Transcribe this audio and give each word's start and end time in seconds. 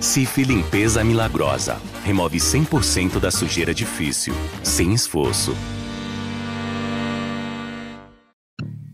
Cif 0.00 0.42
Limpeza 0.42 1.02
Milagrosa. 1.02 1.78
Remove 2.04 2.38
100% 2.38 3.18
da 3.18 3.30
sujeira 3.30 3.74
difícil, 3.74 4.34
sem 4.62 4.92
esforço. 4.92 5.56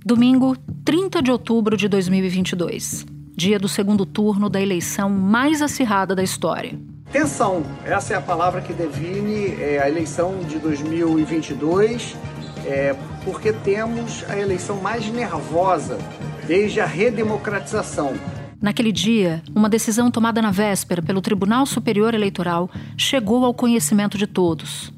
Domingo, 0.05 0.57
30 0.85 1.23
de 1.23 1.31
outubro 1.31 1.77
de 1.77 1.89
2022. 1.89 3.05
Dia 3.37 3.59
do 3.59 3.69
segundo 3.69 4.07
turno 4.07 4.49
da 4.49 4.61
eleição 4.61 5.11
mais 5.11 5.61
acirrada 5.61 6.15
da 6.15 6.23
história. 6.23 6.79
Tensão, 7.11 7.63
essa 7.85 8.15
é 8.15 8.17
a 8.17 8.21
palavra 8.21 8.61
que 8.61 8.73
define 8.73 9.55
é, 9.61 9.81
a 9.83 9.89
eleição 9.89 10.39
de 10.41 10.59
2022, 10.59 12.17
é, 12.65 12.95
porque 13.25 13.53
temos 13.53 14.25
a 14.29 14.39
eleição 14.39 14.77
mais 14.81 15.07
nervosa 15.09 15.99
desde 16.47 16.81
a 16.81 16.87
redemocratização. 16.87 18.15
Naquele 18.63 18.93
dia, 18.93 19.43
uma 19.53 19.69
decisão 19.69 20.09
tomada 20.09 20.41
na 20.41 20.53
véspera 20.53 21.03
pelo 21.03 21.21
Tribunal 21.21 21.67
Superior 21.67 22.15
Eleitoral 22.15 22.71
chegou 22.97 23.45
ao 23.45 23.53
conhecimento 23.53 24.17
de 24.17 24.25
todos. 24.25 24.95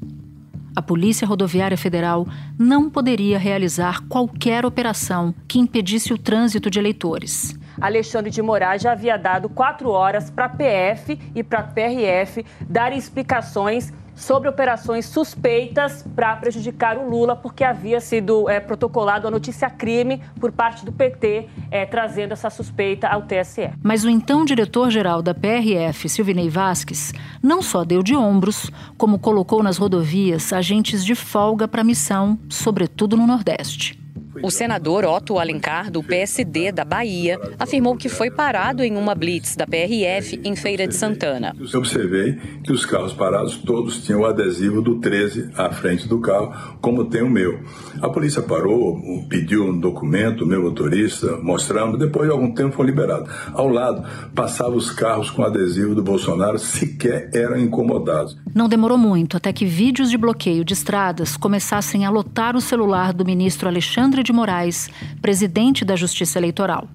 A 0.75 0.83
Polícia 0.83 1.25
Rodoviária 1.25 1.75
Federal 1.75 2.27
não 2.59 2.91
poderia 2.91 3.39
realizar 3.39 4.01
qualquer 4.07 4.67
operação 4.67 5.33
que 5.47 5.57
impedisse 5.57 6.13
o 6.13 6.17
trânsito 6.17 6.69
de 6.69 6.77
eleitores. 6.77 7.57
Alexandre 7.81 8.29
de 8.29 8.39
Moraes 8.39 8.83
já 8.83 8.91
havia 8.91 9.17
dado 9.17 9.49
quatro 9.49 9.89
horas 9.89 10.29
para 10.29 10.45
a 10.45 10.49
PF 10.49 11.19
e 11.33 11.43
para 11.43 11.59
a 11.59 11.63
PRF 11.63 12.45
darem 12.69 12.99
explicações 12.99 13.91
sobre 14.15 14.47
operações 14.47 15.05
suspeitas 15.05 16.05
para 16.15 16.35
prejudicar 16.37 16.97
o 16.97 17.09
Lula, 17.09 17.35
porque 17.35 17.63
havia 17.63 17.99
sido 17.99 18.49
é, 18.49 18.59
protocolado 18.59 19.27
a 19.27 19.31
notícia 19.31 19.69
crime 19.69 20.21
por 20.39 20.51
parte 20.51 20.85
do 20.85 20.91
PT, 20.91 21.49
é, 21.69 21.85
trazendo 21.85 22.31
essa 22.31 22.49
suspeita 22.49 23.07
ao 23.07 23.23
TSE. 23.23 23.71
Mas 23.83 24.03
o 24.03 24.09
então 24.09 24.45
diretor-geral 24.45 25.21
da 25.21 25.33
PRF, 25.33 26.07
Silvinei 26.07 26.49
Vasques, 26.49 27.13
não 27.43 27.61
só 27.61 27.83
deu 27.83 28.01
de 28.01 28.15
ombros, 28.15 28.71
como 28.97 29.19
colocou 29.19 29.61
nas 29.61 29.77
rodovias 29.77 30.53
agentes 30.53 31.03
de 31.03 31.15
folga 31.15 31.67
para 31.67 31.81
a 31.81 31.85
missão, 31.85 32.39
sobretudo 32.49 33.17
no 33.17 33.27
Nordeste. 33.27 34.04
O 34.43 34.51
senador 34.51 35.05
Otto 35.05 35.39
Alencar, 35.39 35.89
do 35.89 36.03
PSD 36.03 36.71
da 36.71 36.83
Bahia, 36.83 37.39
afirmou 37.57 37.95
que 37.95 38.09
foi 38.09 38.29
parado 38.29 38.83
em 38.83 38.95
uma 38.95 39.15
blitz 39.15 39.55
da 39.55 39.65
PRF 39.65 40.39
em 40.43 40.55
Feira 40.55 40.87
de 40.87 40.95
Santana. 40.95 41.55
Eu 41.59 41.79
observei 41.79 42.37
que 42.63 42.71
os 42.71 42.85
carros 42.85 43.13
parados 43.13 43.57
todos 43.57 44.03
tinham 44.03 44.21
o 44.21 44.25
adesivo 44.25 44.81
do 44.81 44.99
13 44.99 45.49
à 45.55 45.71
frente 45.71 46.07
do 46.07 46.19
carro, 46.19 46.77
como 46.81 47.05
tem 47.05 47.21
o 47.21 47.29
meu. 47.29 47.59
A 48.01 48.09
polícia 48.09 48.41
parou, 48.41 49.01
pediu 49.29 49.65
um 49.65 49.79
documento, 49.79 50.43
o 50.43 50.47
meu 50.47 50.61
motorista, 50.61 51.37
mostramos, 51.37 51.97
depois 51.97 52.27
de 52.27 52.33
algum 52.33 52.53
tempo 52.53 52.75
foi 52.75 52.85
liberado. 52.85 53.29
Ao 53.53 53.67
lado, 53.67 54.03
passavam 54.33 54.75
os 54.75 54.89
carros 54.89 55.29
com 55.29 55.43
adesivo 55.43 55.95
do 55.95 56.03
Bolsonaro, 56.03 56.59
sequer 56.59 57.29
eram 57.33 57.57
incomodados. 57.57 58.37
Não 58.53 58.69
demorou 58.69 58.97
muito 58.97 59.37
até 59.37 59.51
que 59.53 59.65
vídeos 59.65 60.09
de 60.09 60.17
bloqueio 60.17 60.63
de 60.63 60.73
estradas 60.73 61.37
começassem 61.37 62.05
a 62.05 62.09
lotar 62.09 62.55
o 62.55 62.61
celular 62.61 63.13
do 63.13 63.25
ministro 63.25 63.67
Alexandre 63.67 64.23
de 64.25 64.33
Moraes, 64.33 64.89
presidente 65.21 65.85
da 65.85 65.95
Justiça 65.95 66.39
Eleitoral. 66.39 66.87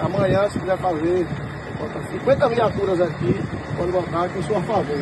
Amanhã, 0.00 0.48
se 0.48 0.58
quiser 0.58 0.78
fazer 0.78 1.26
50 2.10 2.48
viaturas 2.48 3.00
aqui, 3.00 3.34
pode 3.76 3.92
botar 3.92 4.28
que 4.28 4.36
eu 4.36 4.42
sou 4.44 4.56
a 4.56 4.62
favor. 4.62 4.96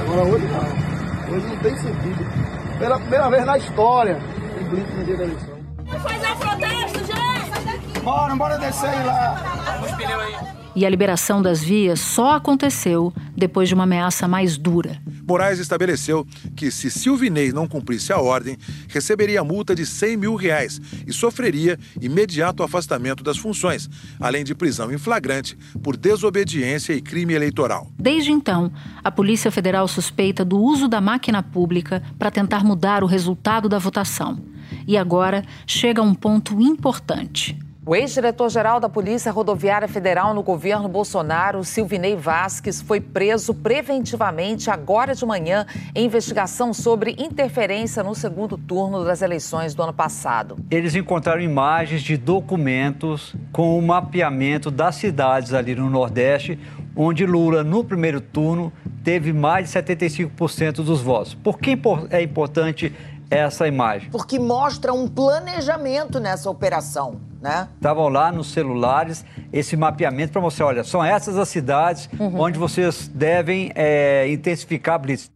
Agora 0.00 0.24
hoje 0.24 0.46
não. 0.46 1.34
Hoje 1.36 1.46
não 1.46 1.56
tem 1.58 1.76
sentido. 1.76 2.78
Pela 2.78 2.98
primeira 2.98 3.30
vez 3.30 3.44
na 3.44 3.58
história, 3.58 4.18
tem 4.54 4.68
blitz 4.68 4.94
no 4.94 5.04
dia 5.04 5.16
da 5.16 5.24
eleição. 5.24 5.56
Vamos 5.84 6.02
fazer 6.02 6.32
um 6.32 6.36
protesto, 6.36 6.98
gente! 6.98 8.00
Bora, 8.00 8.36
bora 8.36 8.58
descer 8.58 8.88
aí 8.88 9.04
lá. 9.04 9.80
Os 9.84 9.90
pneus 9.92 10.22
aí. 10.22 10.55
E 10.76 10.84
a 10.84 10.90
liberação 10.90 11.40
das 11.40 11.62
vias 11.62 11.98
só 11.98 12.34
aconteceu 12.34 13.10
depois 13.34 13.66
de 13.66 13.74
uma 13.74 13.84
ameaça 13.84 14.28
mais 14.28 14.58
dura. 14.58 15.00
Moraes 15.26 15.58
estabeleceu 15.58 16.26
que, 16.54 16.70
se 16.70 16.90
Silvinei 16.90 17.50
não 17.50 17.66
cumprisse 17.66 18.12
a 18.12 18.20
ordem, 18.20 18.58
receberia 18.86 19.42
multa 19.42 19.74
de 19.74 19.86
100 19.86 20.16
mil 20.18 20.34
reais 20.34 20.78
e 21.06 21.14
sofreria 21.14 21.78
imediato 21.98 22.62
afastamento 22.62 23.24
das 23.24 23.38
funções, 23.38 23.88
além 24.20 24.44
de 24.44 24.54
prisão 24.54 24.92
em 24.92 24.98
flagrante 24.98 25.56
por 25.82 25.96
desobediência 25.96 26.92
e 26.92 27.00
crime 27.00 27.32
eleitoral. 27.32 27.90
Desde 27.98 28.30
então, 28.30 28.70
a 29.02 29.10
Polícia 29.10 29.50
Federal 29.50 29.88
suspeita 29.88 30.44
do 30.44 30.60
uso 30.60 30.88
da 30.88 31.00
máquina 31.00 31.42
pública 31.42 32.02
para 32.18 32.30
tentar 32.30 32.62
mudar 32.62 33.02
o 33.02 33.06
resultado 33.06 33.66
da 33.66 33.78
votação. 33.78 34.38
E 34.86 34.98
agora 34.98 35.42
chega 35.66 36.02
a 36.02 36.04
um 36.04 36.14
ponto 36.14 36.60
importante. 36.60 37.58
O 37.88 37.94
ex-diretor-geral 37.94 38.80
da 38.80 38.88
Polícia 38.88 39.30
Rodoviária 39.30 39.86
Federal 39.86 40.34
no 40.34 40.42
governo 40.42 40.88
Bolsonaro, 40.88 41.62
Silvinei 41.62 42.16
Vasques, 42.16 42.82
foi 42.82 43.00
preso 43.00 43.54
preventivamente 43.54 44.68
agora 44.68 45.14
de 45.14 45.24
manhã 45.24 45.64
em 45.94 46.06
investigação 46.06 46.74
sobre 46.74 47.14
interferência 47.16 48.02
no 48.02 48.12
segundo 48.12 48.58
turno 48.58 49.04
das 49.04 49.22
eleições 49.22 49.72
do 49.72 49.84
ano 49.84 49.92
passado. 49.92 50.56
Eles 50.68 50.96
encontraram 50.96 51.40
imagens 51.40 52.02
de 52.02 52.16
documentos 52.16 53.36
com 53.52 53.78
o 53.78 53.82
mapeamento 53.82 54.68
das 54.68 54.96
cidades 54.96 55.54
ali 55.54 55.76
no 55.76 55.88
Nordeste, 55.88 56.58
onde 56.96 57.24
Lula, 57.24 57.62
no 57.62 57.84
primeiro 57.84 58.20
turno, 58.20 58.72
teve 59.04 59.32
mais 59.32 59.70
de 59.70 59.78
75% 59.78 60.82
dos 60.82 61.00
votos. 61.00 61.34
Por 61.34 61.60
que 61.60 61.78
é 62.10 62.20
importante 62.20 62.92
essa 63.30 63.66
imagem? 63.66 64.10
Porque 64.10 64.38
mostra 64.38 64.92
um 64.92 65.08
planejamento 65.08 66.20
nessa 66.20 66.50
operação. 66.50 67.20
Né? 67.40 67.68
Estavam 67.76 68.08
lá 68.08 68.32
nos 68.32 68.48
celulares 68.48 69.24
esse 69.52 69.76
mapeamento 69.76 70.32
para 70.32 70.40
mostrar, 70.40 70.66
olha, 70.66 70.84
são 70.84 71.04
essas 71.04 71.36
as 71.36 71.48
cidades 71.48 72.08
uhum. 72.18 72.40
onde 72.40 72.58
vocês 72.58 73.08
devem 73.08 73.70
é, 73.74 74.28
intensificar 74.28 74.96
a 74.96 74.98
blitz. 74.98 75.30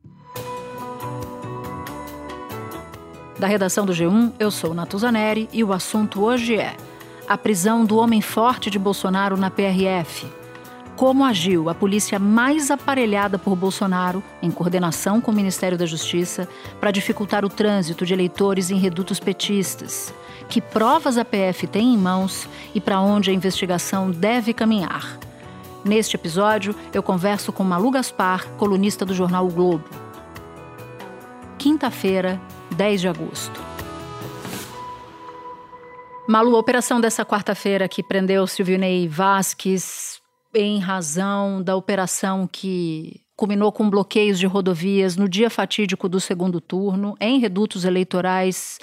Da 3.39 3.47
redação 3.47 3.87
do 3.87 3.93
G1, 3.93 4.33
eu 4.39 4.51
sou 4.51 4.75
Natuzaneri 4.75 5.49
e 5.53 5.65
o 5.65 5.73
assunto 5.73 6.23
hoje 6.23 6.57
é 6.57 6.75
a 7.27 7.39
prisão 7.39 7.85
do 7.85 7.97
homem 7.97 8.21
forte 8.21 8.69
de 8.71 8.79
Bolsonaro 8.79 9.37
na 9.37 9.51
PRF. 9.51 10.40
Como 11.01 11.25
agiu 11.25 11.71
a 11.71 11.75
polícia 11.75 12.19
mais 12.19 12.71
aparelhada 12.71 13.39
por 13.39 13.57
Bolsonaro, 13.57 14.23
em 14.43 14.51
coordenação 14.51 15.19
com 15.19 15.31
o 15.31 15.35
Ministério 15.35 15.79
da 15.79 15.87
Justiça, 15.87 16.47
para 16.79 16.91
dificultar 16.91 17.43
o 17.43 17.49
trânsito 17.49 18.05
de 18.05 18.13
eleitores 18.13 18.71
em 18.71 18.77
redutos 18.77 19.19
petistas 19.19 20.13
que 20.47 20.61
provas 20.61 21.17
a 21.17 21.25
PF 21.25 21.67
tem 21.69 21.95
em 21.95 21.97
mãos 21.97 22.47
e 22.75 22.83
para 22.83 23.01
onde 23.01 23.31
a 23.31 23.33
investigação 23.33 24.11
deve 24.11 24.53
caminhar. 24.53 25.19
Neste 25.83 26.17
episódio, 26.17 26.77
eu 26.93 27.03
converso 27.03 27.51
com 27.51 27.65
Malu 27.65 27.91
Gaspar, 27.91 28.47
colunista 28.59 29.03
do 29.07 29.15
jornal 29.15 29.47
o 29.47 29.51
Globo. 29.51 29.89
Quinta-feira, 31.57 32.39
10 32.73 33.01
de 33.01 33.09
agosto. 33.09 33.59
Malu, 36.29 36.55
a 36.55 36.59
operação 36.59 37.01
dessa 37.01 37.25
quarta-feira 37.25 37.89
que 37.89 38.03
prendeu 38.03 38.47
Silvinei 38.47 39.09
Vasques 39.09 40.20
em 40.55 40.79
razão 40.79 41.63
da 41.63 41.77
operação 41.77 42.49
que 42.51 43.21
culminou 43.37 43.73
com 43.73 43.89
bloqueios 43.89 44.39
de 44.39 44.47
rodovias 44.47 45.17
no 45.17 45.29
dia 45.29 45.49
fatídico 45.49 46.09
do 46.09 46.21
segundo 46.21 46.61
turno, 46.61 47.17
em 47.21 47.39
redutos 47.39 47.85
eleitorais 47.85 48.79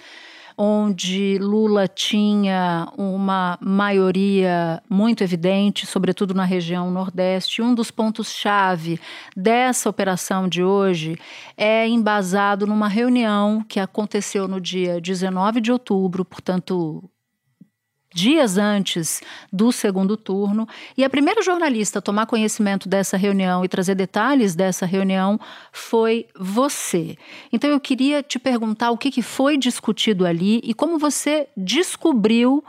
onde 0.57 1.37
Lula 1.37 1.87
tinha 1.87 2.91
uma 2.97 3.59
maioria 3.61 4.81
muito 4.89 5.23
evidente, 5.23 5.85
sobretudo 5.85 6.33
na 6.33 6.43
região 6.43 6.89
Nordeste. 6.89 7.61
Um 7.61 7.75
dos 7.75 7.91
pontos-chave 7.91 8.99
dessa 9.35 9.87
operação 9.87 10.49
de 10.49 10.63
hoje 10.63 11.15
é 11.55 11.87
embasado 11.87 12.65
numa 12.65 12.87
reunião 12.87 13.63
que 13.63 13.79
aconteceu 13.79 14.47
no 14.47 14.59
dia 14.59 14.99
19 14.99 15.61
de 15.61 15.71
outubro, 15.71 16.25
portanto, 16.25 17.07
dias 18.13 18.57
antes 18.57 19.21
do 19.51 19.71
segundo 19.71 20.15
turno, 20.15 20.67
e 20.97 21.03
a 21.03 21.09
primeira 21.09 21.41
jornalista 21.41 21.99
a 21.99 22.01
tomar 22.01 22.25
conhecimento 22.25 22.87
dessa 22.87 23.17
reunião 23.17 23.63
e 23.63 23.67
trazer 23.67 23.95
detalhes 23.95 24.55
dessa 24.55 24.85
reunião 24.85 25.39
foi 25.71 26.25
você. 26.37 27.17
Então 27.51 27.69
eu 27.69 27.79
queria 27.79 28.23
te 28.23 28.39
perguntar 28.39 28.91
o 28.91 28.97
que, 28.97 29.11
que 29.11 29.21
foi 29.21 29.57
discutido 29.57 30.25
ali 30.25 30.61
e 30.63 30.73
como 30.73 30.97
você 30.97 31.47
descobriu 31.55 32.63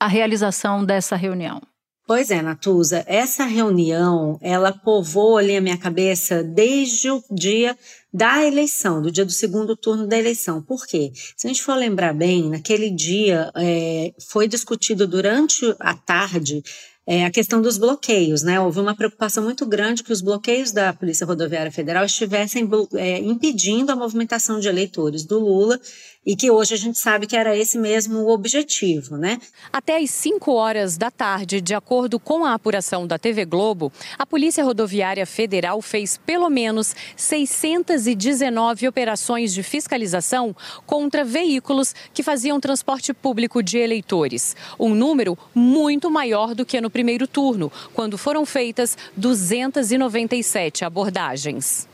a 0.00 0.06
realização 0.06 0.84
dessa 0.84 1.16
reunião. 1.16 1.62
Pois 2.06 2.30
é, 2.30 2.42
Natuza, 2.42 3.02
essa 3.06 3.44
reunião, 3.44 4.38
ela 4.42 4.70
povoou 4.70 5.38
ali 5.38 5.56
a 5.56 5.60
minha 5.60 5.78
cabeça 5.78 6.42
desde 6.42 7.10
o 7.10 7.24
dia 7.30 7.74
da 8.12 8.44
eleição, 8.44 9.00
do 9.00 9.10
dia 9.10 9.24
do 9.24 9.32
segundo 9.32 9.74
turno 9.74 10.06
da 10.06 10.18
eleição. 10.18 10.60
Por 10.60 10.86
quê? 10.86 11.10
Se 11.34 11.46
a 11.46 11.48
gente 11.48 11.62
for 11.62 11.74
lembrar 11.74 12.12
bem, 12.12 12.50
naquele 12.50 12.90
dia 12.90 13.50
é, 13.56 14.12
foi 14.30 14.46
discutido 14.46 15.06
durante 15.06 15.74
a 15.80 15.94
tarde 15.94 16.62
é 17.06 17.24
a 17.24 17.30
questão 17.30 17.60
dos 17.60 17.76
bloqueios, 17.76 18.42
né? 18.42 18.58
Houve 18.58 18.80
uma 18.80 18.94
preocupação 18.94 19.44
muito 19.44 19.66
grande 19.66 20.02
que 20.02 20.12
os 20.12 20.22
bloqueios 20.22 20.72
da 20.72 20.92
Polícia 20.92 21.26
Rodoviária 21.26 21.70
Federal 21.70 22.04
estivessem 22.04 22.68
é, 22.94 23.18
impedindo 23.18 23.92
a 23.92 23.96
movimentação 23.96 24.58
de 24.58 24.68
eleitores 24.68 25.24
do 25.24 25.38
Lula 25.38 25.78
e 26.26 26.34
que 26.34 26.50
hoje 26.50 26.74
a 26.74 26.76
gente 26.78 26.98
sabe 26.98 27.26
que 27.26 27.36
era 27.36 27.56
esse 27.56 27.78
mesmo 27.78 28.20
o 28.20 28.30
objetivo, 28.30 29.16
né? 29.16 29.38
Até 29.72 29.98
às 29.98 30.10
5 30.10 30.50
horas 30.52 30.96
da 30.96 31.10
tarde, 31.10 31.60
de 31.60 31.74
acordo 31.74 32.18
com 32.18 32.44
a 32.44 32.54
apuração 32.54 33.06
da 33.06 33.18
TV 33.18 33.44
Globo, 33.44 33.92
a 34.18 34.24
Polícia 34.24 34.64
Rodoviária 34.64 35.26
Federal 35.26 35.82
fez 35.82 36.16
pelo 36.16 36.48
menos 36.48 36.94
619 37.16 38.88
operações 38.88 39.52
de 39.52 39.62
fiscalização 39.62 40.56
contra 40.86 41.24
veículos 41.24 41.94
que 42.14 42.22
faziam 42.22 42.58
transporte 42.58 43.12
público 43.12 43.62
de 43.62 43.76
eleitores, 43.76 44.56
um 44.80 44.94
número 44.94 45.36
muito 45.54 46.10
maior 46.10 46.54
do 46.54 46.64
que 46.64 46.80
no 46.80 46.90
primeiro 46.94 47.26
turno, 47.26 47.72
quando 47.92 48.16
foram 48.16 48.46
feitas 48.46 48.96
297 49.16 50.84
abordagens. 50.84 51.88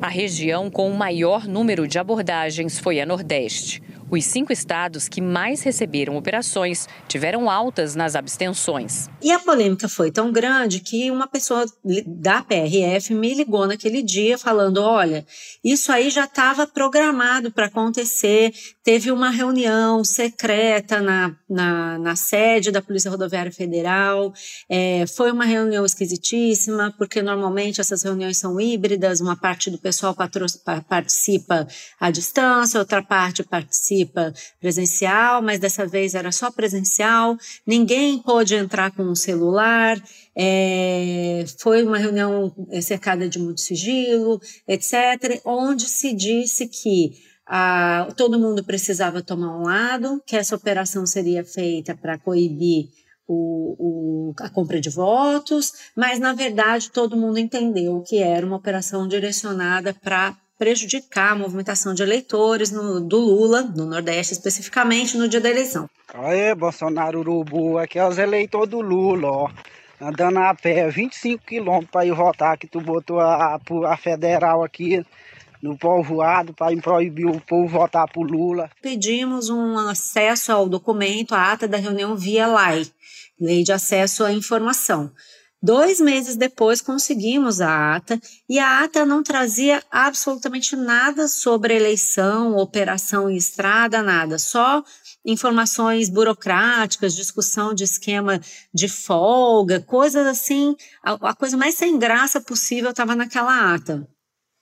A 0.00 0.08
região 0.08 0.70
com 0.70 0.90
o 0.90 0.96
maior 0.96 1.46
número 1.46 1.86
de 1.86 1.98
abordagens 1.98 2.78
foi 2.78 2.98
a 2.98 3.04
Nordeste. 3.04 3.82
Os 4.08 4.24
cinco 4.24 4.52
estados 4.52 5.08
que 5.08 5.20
mais 5.20 5.62
receberam 5.62 6.16
operações 6.16 6.88
tiveram 7.08 7.50
altas 7.50 7.96
nas 7.96 8.14
abstenções. 8.14 9.08
E 9.20 9.32
a 9.32 9.38
polêmica 9.38 9.88
foi 9.88 10.12
tão 10.12 10.30
grande 10.30 10.78
que 10.78 11.10
uma 11.10 11.26
pessoa 11.26 11.66
da 12.06 12.40
PRF 12.40 13.12
me 13.14 13.34
ligou 13.34 13.66
naquele 13.66 14.02
dia 14.02 14.38
falando: 14.38 14.80
olha, 14.80 15.26
isso 15.64 15.90
aí 15.90 16.08
já 16.08 16.24
estava 16.24 16.68
programado 16.68 17.50
para 17.50 17.66
acontecer. 17.66 18.52
Teve 18.84 19.10
uma 19.10 19.30
reunião 19.30 20.04
secreta 20.04 21.00
na, 21.00 21.34
na, 21.50 21.98
na, 21.98 22.14
sede 22.14 22.70
da 22.70 22.80
Polícia 22.80 23.10
Rodoviária 23.10 23.50
Federal. 23.50 24.32
É, 24.68 25.04
foi 25.08 25.32
uma 25.32 25.44
reunião 25.44 25.84
esquisitíssima, 25.84 26.94
porque 26.96 27.20
normalmente 27.20 27.80
essas 27.80 28.04
reuniões 28.04 28.36
são 28.36 28.60
híbridas: 28.60 29.20
uma 29.20 29.36
parte 29.36 29.68
do 29.68 29.78
pessoal 29.78 30.14
participa 30.88 31.66
à 31.98 32.10
distância, 32.12 32.78
outra 32.78 33.02
parte 33.02 33.42
participa 33.42 33.95
participa 34.04 34.34
presencial, 34.60 35.40
mas 35.40 35.58
dessa 35.58 35.86
vez 35.86 36.14
era 36.14 36.30
só 36.30 36.50
presencial, 36.50 37.36
ninguém 37.66 38.18
pôde 38.18 38.54
entrar 38.54 38.90
com 38.90 39.02
um 39.02 39.14
celular, 39.14 40.00
é, 40.34 41.44
foi 41.58 41.82
uma 41.82 41.98
reunião 41.98 42.52
é, 42.70 42.80
cercada 42.80 43.28
de 43.28 43.38
muito 43.38 43.60
sigilo, 43.60 44.40
etc., 44.68 45.40
onde 45.44 45.84
se 45.84 46.12
disse 46.12 46.68
que 46.68 47.12
a, 47.46 48.08
todo 48.16 48.38
mundo 48.38 48.64
precisava 48.64 49.22
tomar 49.22 49.56
um 49.56 49.62
lado, 49.62 50.22
que 50.26 50.36
essa 50.36 50.56
operação 50.56 51.06
seria 51.06 51.44
feita 51.44 51.94
para 51.94 52.18
coibir 52.18 52.88
o, 53.28 53.76
o, 54.30 54.34
a 54.40 54.48
compra 54.48 54.80
de 54.80 54.90
votos, 54.90 55.72
mas 55.96 56.18
na 56.18 56.32
verdade 56.32 56.90
todo 56.90 57.16
mundo 57.16 57.38
entendeu 57.38 58.02
que 58.02 58.18
era 58.18 58.46
uma 58.46 58.56
operação 58.56 59.08
direcionada 59.08 59.92
para 59.92 60.36
prejudicar 60.58 61.32
a 61.32 61.36
movimentação 61.36 61.94
de 61.94 62.02
eleitores 62.02 62.70
no, 62.70 63.00
do 63.00 63.18
Lula, 63.18 63.62
no 63.62 63.86
Nordeste 63.86 64.32
especificamente, 64.32 65.16
no 65.16 65.28
dia 65.28 65.40
da 65.40 65.50
eleição. 65.50 65.88
Aê, 66.14 66.54
Bolsonaro 66.54 67.20
Urubu, 67.20 67.78
aqui 67.78 67.98
é 67.98 68.06
os 68.06 68.18
eleitores 68.18 68.70
do 68.70 68.80
Lula, 68.80 69.28
ó. 69.28 69.50
Andando 70.00 70.38
a 70.38 70.54
pé, 70.54 70.90
25 70.90 71.44
quilômetros 71.44 71.90
para 71.90 72.04
ir 72.04 72.12
votar, 72.12 72.58
que 72.58 72.66
tu 72.66 72.80
botou 72.80 73.18
a, 73.18 73.58
a 73.86 73.96
federal 73.96 74.62
aqui 74.62 75.02
no 75.62 75.76
povoado 75.76 76.52
para 76.52 76.76
proibir 76.76 77.26
o 77.26 77.40
povo 77.40 77.66
votar 77.66 78.06
pro 78.10 78.22
Lula. 78.22 78.70
Pedimos 78.82 79.48
um 79.48 79.78
acesso 79.78 80.52
ao 80.52 80.68
documento, 80.68 81.34
a 81.34 81.52
ata 81.52 81.66
da 81.66 81.78
reunião 81.78 82.14
via 82.16 82.46
LAI, 82.46 82.86
Lei 83.40 83.62
de 83.62 83.72
Acesso 83.72 84.24
à 84.24 84.32
Informação. 84.32 85.10
Dois 85.66 85.98
meses 85.98 86.36
depois 86.36 86.80
conseguimos 86.80 87.60
a 87.60 87.96
ata 87.96 88.20
e 88.48 88.56
a 88.56 88.84
ata 88.84 89.04
não 89.04 89.20
trazia 89.20 89.82
absolutamente 89.90 90.76
nada 90.76 91.26
sobre 91.26 91.74
eleição, 91.74 92.56
operação 92.56 93.28
em 93.28 93.36
estrada, 93.36 94.00
nada, 94.00 94.38
só 94.38 94.84
informações 95.24 96.08
burocráticas, 96.08 97.16
discussão 97.16 97.74
de 97.74 97.82
esquema 97.82 98.40
de 98.72 98.86
folga, 98.88 99.80
coisas 99.80 100.24
assim, 100.24 100.76
a, 101.02 101.30
a 101.30 101.34
coisa 101.34 101.56
mais 101.56 101.74
sem 101.74 101.98
graça 101.98 102.40
possível 102.40 102.90
estava 102.90 103.16
naquela 103.16 103.74
ata. 103.74 104.06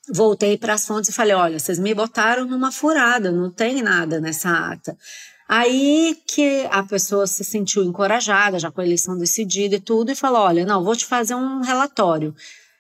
Voltei 0.09 0.57
para 0.57 0.73
as 0.73 0.87
fontes 0.87 1.11
e 1.11 1.13
falei: 1.13 1.35
olha, 1.35 1.59
vocês 1.59 1.79
me 1.79 1.93
botaram 1.93 2.47
numa 2.47 2.73
furada, 2.73 3.31
não 3.31 3.51
tem 3.51 3.83
nada 3.83 4.23
nessa 4.23 4.49
ata. 4.49 4.97
Aí 5.49 6.17
que 6.27 6.67
a 6.71 6.83
pessoa 6.83 7.27
se 7.27 7.45
sentiu 7.45 7.85
encorajada, 7.85 8.59
já 8.59 8.71
com 8.71 8.81
a 8.81 8.85
eleição 8.85 9.17
decidida 9.17 9.77
e 9.77 9.81
tudo, 9.81 10.11
e 10.11 10.15
falou: 10.15 10.43
olha, 10.43 10.65
não, 10.65 10.83
vou 10.83 10.97
te 10.97 11.05
fazer 11.05 11.35
um 11.35 11.61
relatório. 11.61 12.35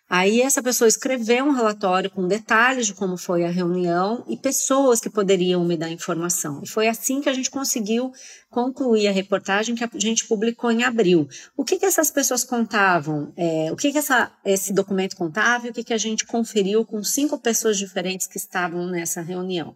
Aí 0.08 0.42
essa 0.42 0.62
pessoa 0.62 0.86
escreveu 0.86 1.44
um 1.44 1.52
relatório 1.52 2.10
com 2.10 2.28
detalhes 2.28 2.86
de 2.86 2.94
como 2.94 3.16
foi 3.16 3.44
a 3.44 3.50
reunião 3.50 4.22
e 4.28 4.36
pessoas 4.36 5.00
que 5.00 5.08
poderiam 5.10 5.64
me 5.64 5.76
dar 5.76 5.90
informação. 5.90 6.60
E 6.62 6.68
foi 6.68 6.88
assim 6.88 7.20
que 7.20 7.28
a 7.28 7.32
gente 7.32 7.50
conseguiu 7.50 8.12
concluir 8.54 9.08
a 9.08 9.12
reportagem 9.12 9.74
que 9.74 9.82
a 9.82 9.90
gente 9.96 10.28
publicou 10.28 10.70
em 10.70 10.84
abril. 10.84 11.28
O 11.56 11.64
que, 11.64 11.76
que 11.76 11.84
essas 11.84 12.08
pessoas 12.08 12.44
contavam? 12.44 13.32
É, 13.36 13.68
o 13.72 13.76
que, 13.76 13.90
que 13.90 13.98
essa, 13.98 14.30
esse 14.44 14.72
documento 14.72 15.16
contava 15.16 15.66
e 15.66 15.70
o 15.70 15.72
que, 15.72 15.82
que 15.82 15.92
a 15.92 15.98
gente 15.98 16.24
conferiu 16.24 16.84
com 16.84 17.02
cinco 17.02 17.36
pessoas 17.36 17.76
diferentes 17.76 18.28
que 18.28 18.38
estavam 18.38 18.86
nessa 18.86 19.20
reunião? 19.20 19.74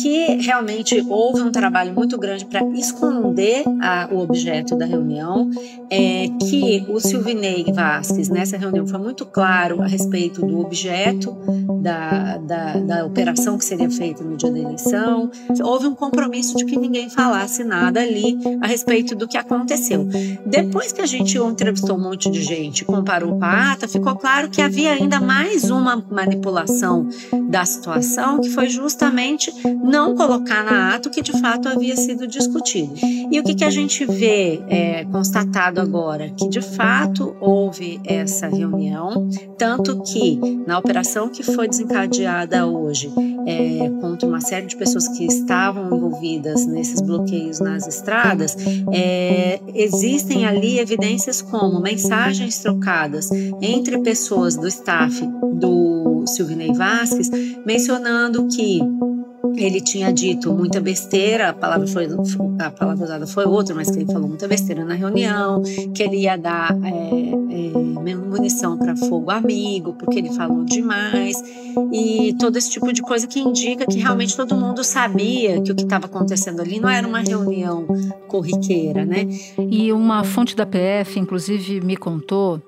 Que 0.00 0.36
realmente 0.36 1.04
houve 1.08 1.42
um 1.42 1.50
trabalho 1.50 1.92
muito 1.92 2.16
grande 2.16 2.46
para 2.46 2.64
esconder 2.74 3.64
a, 3.82 4.08
o 4.12 4.20
objeto 4.20 4.76
da 4.76 4.86
reunião, 4.86 5.50
é, 5.90 6.28
que 6.48 6.86
o 6.88 7.00
Silvinei 7.00 7.64
Vasquez, 7.72 8.28
nessa 8.28 8.56
reunião, 8.56 8.86
foi 8.86 9.00
muito 9.00 9.26
claro 9.26 9.82
a 9.82 9.86
respeito 9.86 10.46
do 10.46 10.60
objeto 10.60 11.36
da, 11.82 12.36
da, 12.38 12.72
da 12.74 13.06
operação 13.06 13.58
que 13.58 13.64
seria 13.64 13.90
feita 13.90 14.22
no 14.22 14.36
dia 14.36 14.52
da 14.52 14.58
eleição. 14.58 15.30
Houve 15.64 15.88
um 15.88 15.94
compromisso 15.94 16.56
de 16.56 16.64
que 16.64 16.76
ninguém 16.76 17.10
falasse 17.10 17.64
nada 17.64 18.03
ali 18.04 18.38
a 18.60 18.66
respeito 18.66 19.14
do 19.14 19.26
que 19.26 19.36
aconteceu. 19.36 20.06
Depois 20.46 20.92
que 20.92 21.00
a 21.00 21.06
gente 21.06 21.36
entrevistou 21.36 21.96
um 21.96 22.00
monte 22.00 22.30
de 22.30 22.42
gente, 22.42 22.84
comparou 22.84 23.38
com 23.38 23.44
a 23.44 23.72
ata, 23.72 23.88
ficou 23.88 24.14
claro 24.16 24.48
que 24.48 24.62
havia 24.62 24.92
ainda 24.92 25.20
mais 25.20 25.70
uma 25.70 25.96
manipulação 25.96 27.08
da 27.48 27.64
situação, 27.64 28.40
que 28.40 28.50
foi 28.50 28.68
justamente 28.68 29.52
não 29.82 30.14
colocar 30.14 30.64
na 30.64 30.94
ata 30.94 31.08
o 31.08 31.12
que 31.12 31.22
de 31.22 31.32
fato 31.40 31.68
havia 31.68 31.96
sido 31.96 32.26
discutido. 32.26 32.94
E 33.30 33.40
o 33.40 33.42
que, 33.44 33.54
que 33.54 33.64
a 33.64 33.70
gente 33.70 34.04
vê 34.04 34.62
é, 34.68 35.04
constatado 35.04 35.80
agora? 35.80 36.30
Que 36.30 36.48
de 36.48 36.60
fato 36.60 37.36
houve 37.40 38.00
essa 38.04 38.48
reunião, 38.48 39.28
tanto 39.58 40.02
que 40.02 40.38
na 40.66 40.78
operação 40.78 41.28
que 41.28 41.42
foi 41.42 41.68
desencadeada 41.68 42.66
hoje 42.66 43.12
é, 43.46 43.90
contra 44.00 44.28
uma 44.28 44.40
série 44.40 44.66
de 44.66 44.76
pessoas 44.76 45.08
que 45.08 45.24
estavam 45.24 45.86
envolvidas 45.86 46.66
nesses 46.66 47.00
bloqueios 47.00 47.60
nas 47.60 47.86
estradas, 47.96 48.56
é, 48.92 49.60
existem 49.74 50.46
ali 50.46 50.78
evidências 50.78 51.40
como 51.40 51.80
mensagens 51.80 52.58
trocadas 52.58 53.30
entre 53.60 53.98
pessoas 54.00 54.56
do 54.56 54.66
staff 54.68 55.20
do 55.54 56.24
Silvinei 56.26 56.72
Vasquez, 56.72 57.30
mencionando 57.64 58.48
que 58.48 58.80
ele 59.56 59.80
tinha 59.80 60.12
dito 60.12 60.52
muita 60.52 60.80
besteira, 60.80 61.50
a 61.50 61.52
palavra, 61.52 61.86
foi, 61.86 62.08
a 62.58 62.70
palavra 62.70 63.04
usada 63.04 63.26
foi 63.26 63.44
outra, 63.44 63.74
mas 63.74 63.90
que 63.90 63.98
ele 63.98 64.06
falou 64.12 64.28
muita 64.28 64.48
besteira 64.48 64.84
na 64.84 64.94
reunião, 64.94 65.62
que 65.94 66.02
ele 66.02 66.18
ia 66.18 66.36
dar 66.36 66.76
é, 66.82 68.10
é, 68.10 68.14
munição 68.14 68.76
para 68.78 68.96
fogo 68.96 69.30
amigo, 69.30 69.94
porque 69.94 70.18
ele 70.18 70.32
falou 70.32 70.64
demais, 70.64 71.36
e 71.92 72.34
todo 72.38 72.56
esse 72.56 72.70
tipo 72.70 72.92
de 72.92 73.02
coisa 73.02 73.26
que 73.26 73.40
indica 73.40 73.86
que 73.86 73.98
realmente 73.98 74.36
todo 74.36 74.56
mundo 74.56 74.82
sabia 74.82 75.60
que 75.60 75.72
o 75.72 75.74
que 75.74 75.84
estava 75.84 76.06
acontecendo 76.06 76.60
ali 76.60 76.80
não 76.80 76.88
era 76.88 77.06
uma 77.06 77.20
reunião 77.20 77.86
corriqueira, 78.28 79.04
né? 79.04 79.26
E 79.58 79.92
uma 79.92 80.24
fonte 80.24 80.56
da 80.56 80.66
PF, 80.66 81.18
inclusive, 81.18 81.80
me 81.80 81.96
contou 81.96 82.60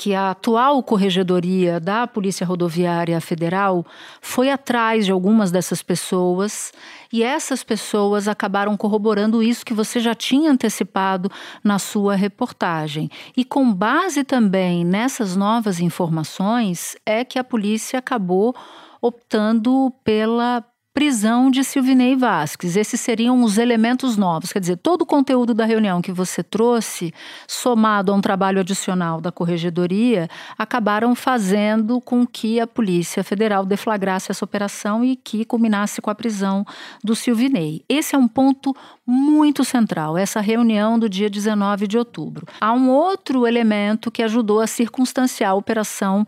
que 0.00 0.14
a 0.14 0.30
atual 0.30 0.82
corregedoria 0.82 1.78
da 1.78 2.06
Polícia 2.06 2.46
Rodoviária 2.46 3.20
Federal 3.20 3.84
foi 4.22 4.50
atrás 4.50 5.04
de 5.04 5.12
algumas 5.12 5.50
dessas 5.50 5.82
pessoas 5.82 6.72
e 7.12 7.22
essas 7.22 7.62
pessoas 7.62 8.26
acabaram 8.26 8.78
corroborando 8.78 9.42
isso 9.42 9.62
que 9.62 9.74
você 9.74 10.00
já 10.00 10.14
tinha 10.14 10.50
antecipado 10.50 11.30
na 11.62 11.78
sua 11.78 12.14
reportagem. 12.14 13.10
E 13.36 13.44
com 13.44 13.70
base 13.70 14.24
também 14.24 14.86
nessas 14.86 15.36
novas 15.36 15.80
informações 15.80 16.96
é 17.04 17.22
que 17.22 17.38
a 17.38 17.44
polícia 17.44 17.98
acabou 17.98 18.56
optando 19.02 19.92
pela 20.02 20.64
prisão 20.92 21.50
de 21.50 21.62
Silvinei 21.62 22.16
Vasques. 22.16 22.76
Esses 22.76 23.00
seriam 23.00 23.42
os 23.42 23.58
elementos 23.58 24.16
novos. 24.16 24.52
Quer 24.52 24.60
dizer, 24.60 24.76
todo 24.76 25.02
o 25.02 25.06
conteúdo 25.06 25.54
da 25.54 25.64
reunião 25.64 26.02
que 26.02 26.12
você 26.12 26.42
trouxe, 26.42 27.14
somado 27.46 28.12
a 28.12 28.14
um 28.14 28.20
trabalho 28.20 28.60
adicional 28.60 29.20
da 29.20 29.30
Corregedoria, 29.30 30.28
acabaram 30.58 31.14
fazendo 31.14 32.00
com 32.00 32.26
que 32.26 32.58
a 32.58 32.66
Polícia 32.66 33.22
Federal 33.22 33.64
deflagrasse 33.64 34.30
essa 34.30 34.44
operação 34.44 35.04
e 35.04 35.14
que 35.14 35.44
culminasse 35.44 36.00
com 36.00 36.10
a 36.10 36.14
prisão 36.14 36.64
do 37.04 37.14
Silvinei. 37.14 37.84
Esse 37.88 38.16
é 38.16 38.18
um 38.18 38.28
ponto 38.28 38.74
muito 39.10 39.64
central, 39.64 40.16
essa 40.16 40.40
reunião 40.40 40.96
do 40.96 41.08
dia 41.08 41.28
19 41.28 41.88
de 41.88 41.98
outubro. 41.98 42.46
Há 42.60 42.72
um 42.72 42.88
outro 42.88 43.44
elemento 43.44 44.08
que 44.08 44.22
ajudou 44.22 44.60
a 44.60 44.68
circunstanciar 44.68 45.50
a 45.50 45.54
operação 45.54 46.24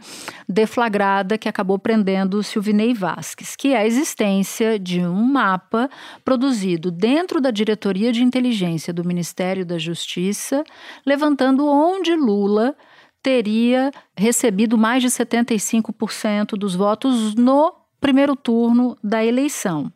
deflagrada 0.48 1.38
que 1.38 1.48
acabou 1.48 1.78
prendendo 1.78 2.42
Silvinei 2.42 2.92
Vasques, 2.92 3.54
que 3.54 3.68
é 3.68 3.78
a 3.78 3.86
existência 3.86 4.80
de 4.80 5.00
um 5.00 5.22
mapa 5.22 5.88
produzido 6.24 6.90
dentro 6.90 7.40
da 7.40 7.52
diretoria 7.52 8.12
de 8.12 8.24
inteligência 8.24 8.92
do 8.92 9.04
Ministério 9.04 9.64
da 9.64 9.78
Justiça, 9.78 10.64
levantando 11.06 11.64
onde 11.68 12.16
Lula 12.16 12.74
teria 13.22 13.92
recebido 14.16 14.76
mais 14.76 15.04
de 15.04 15.08
75% 15.08 16.58
dos 16.58 16.74
votos 16.74 17.36
no 17.36 17.72
primeiro 18.00 18.34
turno 18.34 18.98
da 19.04 19.24
eleição. 19.24 19.92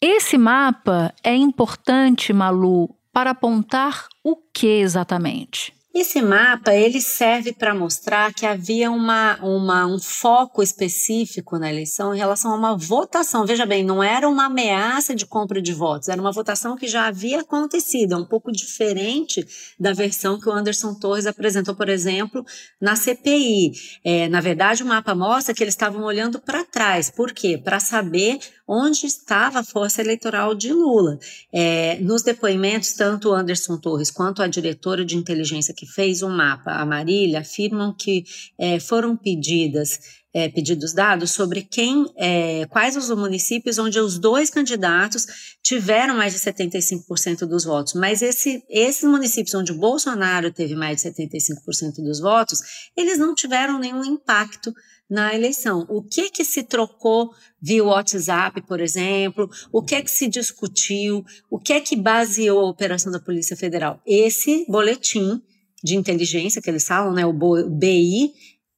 Esse 0.00 0.36
mapa 0.36 1.14
é 1.22 1.34
importante, 1.34 2.32
Malu, 2.32 2.94
para 3.12 3.30
apontar 3.30 4.08
o 4.22 4.36
que 4.36 4.66
exatamente? 4.66 5.76
Esse 5.98 6.20
mapa 6.20 6.74
ele 6.74 7.00
serve 7.00 7.54
para 7.54 7.74
mostrar 7.74 8.34
que 8.34 8.44
havia 8.44 8.90
uma, 8.90 9.38
uma, 9.42 9.86
um 9.86 9.98
foco 9.98 10.62
específico 10.62 11.58
na 11.58 11.70
eleição 11.70 12.14
em 12.14 12.18
relação 12.18 12.52
a 12.52 12.54
uma 12.54 12.76
votação. 12.76 13.46
Veja 13.46 13.64
bem, 13.64 13.82
não 13.82 14.02
era 14.02 14.28
uma 14.28 14.44
ameaça 14.44 15.14
de 15.14 15.24
compra 15.24 15.62
de 15.62 15.72
votos, 15.72 16.08
era 16.08 16.20
uma 16.20 16.32
votação 16.32 16.76
que 16.76 16.86
já 16.86 17.06
havia 17.06 17.40
acontecido, 17.40 18.12
é 18.12 18.18
um 18.18 18.26
pouco 18.26 18.52
diferente 18.52 19.46
da 19.80 19.94
versão 19.94 20.38
que 20.38 20.46
o 20.46 20.52
Anderson 20.52 20.92
Torres 20.92 21.26
apresentou, 21.26 21.74
por 21.74 21.88
exemplo, 21.88 22.44
na 22.78 22.94
CPI. 22.94 23.72
É, 24.04 24.28
na 24.28 24.42
verdade, 24.42 24.82
o 24.82 24.86
mapa 24.86 25.14
mostra 25.14 25.54
que 25.54 25.64
eles 25.64 25.72
estavam 25.72 26.02
olhando 26.02 26.38
para 26.38 26.62
trás. 26.62 27.10
Por 27.10 27.32
quê? 27.32 27.56
Para 27.56 27.80
saber 27.80 28.38
onde 28.66 29.06
estava 29.06 29.60
a 29.60 29.64
força 29.64 30.00
eleitoral 30.00 30.54
de 30.54 30.72
Lula. 30.72 31.18
É, 31.52 31.98
nos 32.00 32.22
depoimentos, 32.22 32.92
tanto 32.92 33.32
Anderson 33.32 33.78
Torres 33.78 34.10
quanto 34.10 34.42
a 34.42 34.48
diretora 34.48 35.04
de 35.04 35.16
inteligência 35.16 35.74
que 35.74 35.86
fez 35.86 36.22
o 36.22 36.26
um 36.26 36.36
mapa, 36.36 36.72
a 36.72 36.84
Marília, 36.84 37.40
afirmam 37.40 37.92
que 37.92 38.24
é, 38.58 38.80
foram 38.80 39.16
pedidas 39.16 40.24
é, 40.36 40.50
pedidos 40.50 40.92
dados 40.92 41.30
sobre 41.30 41.62
quem, 41.62 42.12
é, 42.14 42.66
quais 42.66 42.94
os 42.94 43.08
municípios 43.08 43.78
onde 43.78 43.98
os 43.98 44.18
dois 44.18 44.50
candidatos 44.50 45.56
tiveram 45.62 46.14
mais 46.14 46.34
de 46.34 46.38
75% 46.40 47.46
dos 47.46 47.64
votos. 47.64 47.94
Mas 47.94 48.20
esse, 48.20 48.62
esses 48.68 49.04
municípios 49.04 49.54
onde 49.54 49.72
o 49.72 49.78
Bolsonaro 49.78 50.52
teve 50.52 50.74
mais 50.74 51.00
de 51.00 51.08
75% 51.08 52.04
dos 52.04 52.20
votos, 52.20 52.60
eles 52.94 53.18
não 53.18 53.34
tiveram 53.34 53.78
nenhum 53.78 54.04
impacto 54.04 54.74
na 55.08 55.34
eleição. 55.34 55.86
O 55.88 56.02
que 56.02 56.28
que 56.28 56.44
se 56.44 56.64
trocou 56.64 57.30
via 57.58 57.82
WhatsApp, 57.82 58.60
por 58.60 58.78
exemplo? 58.78 59.48
O 59.72 59.82
que 59.82 59.94
é 59.94 60.02
que 60.02 60.10
se 60.10 60.28
discutiu? 60.28 61.24
O 61.50 61.58
que 61.58 61.72
é 61.72 61.80
que 61.80 61.96
baseou 61.96 62.60
a 62.60 62.68
operação 62.68 63.10
da 63.10 63.18
Polícia 63.18 63.56
Federal? 63.56 64.02
Esse 64.06 64.66
boletim 64.68 65.40
de 65.82 65.96
inteligência 65.96 66.60
que 66.60 66.68
eles 66.68 66.84
falam, 66.84 67.14
né, 67.14 67.24
o 67.24 67.32
BI, 67.32 68.34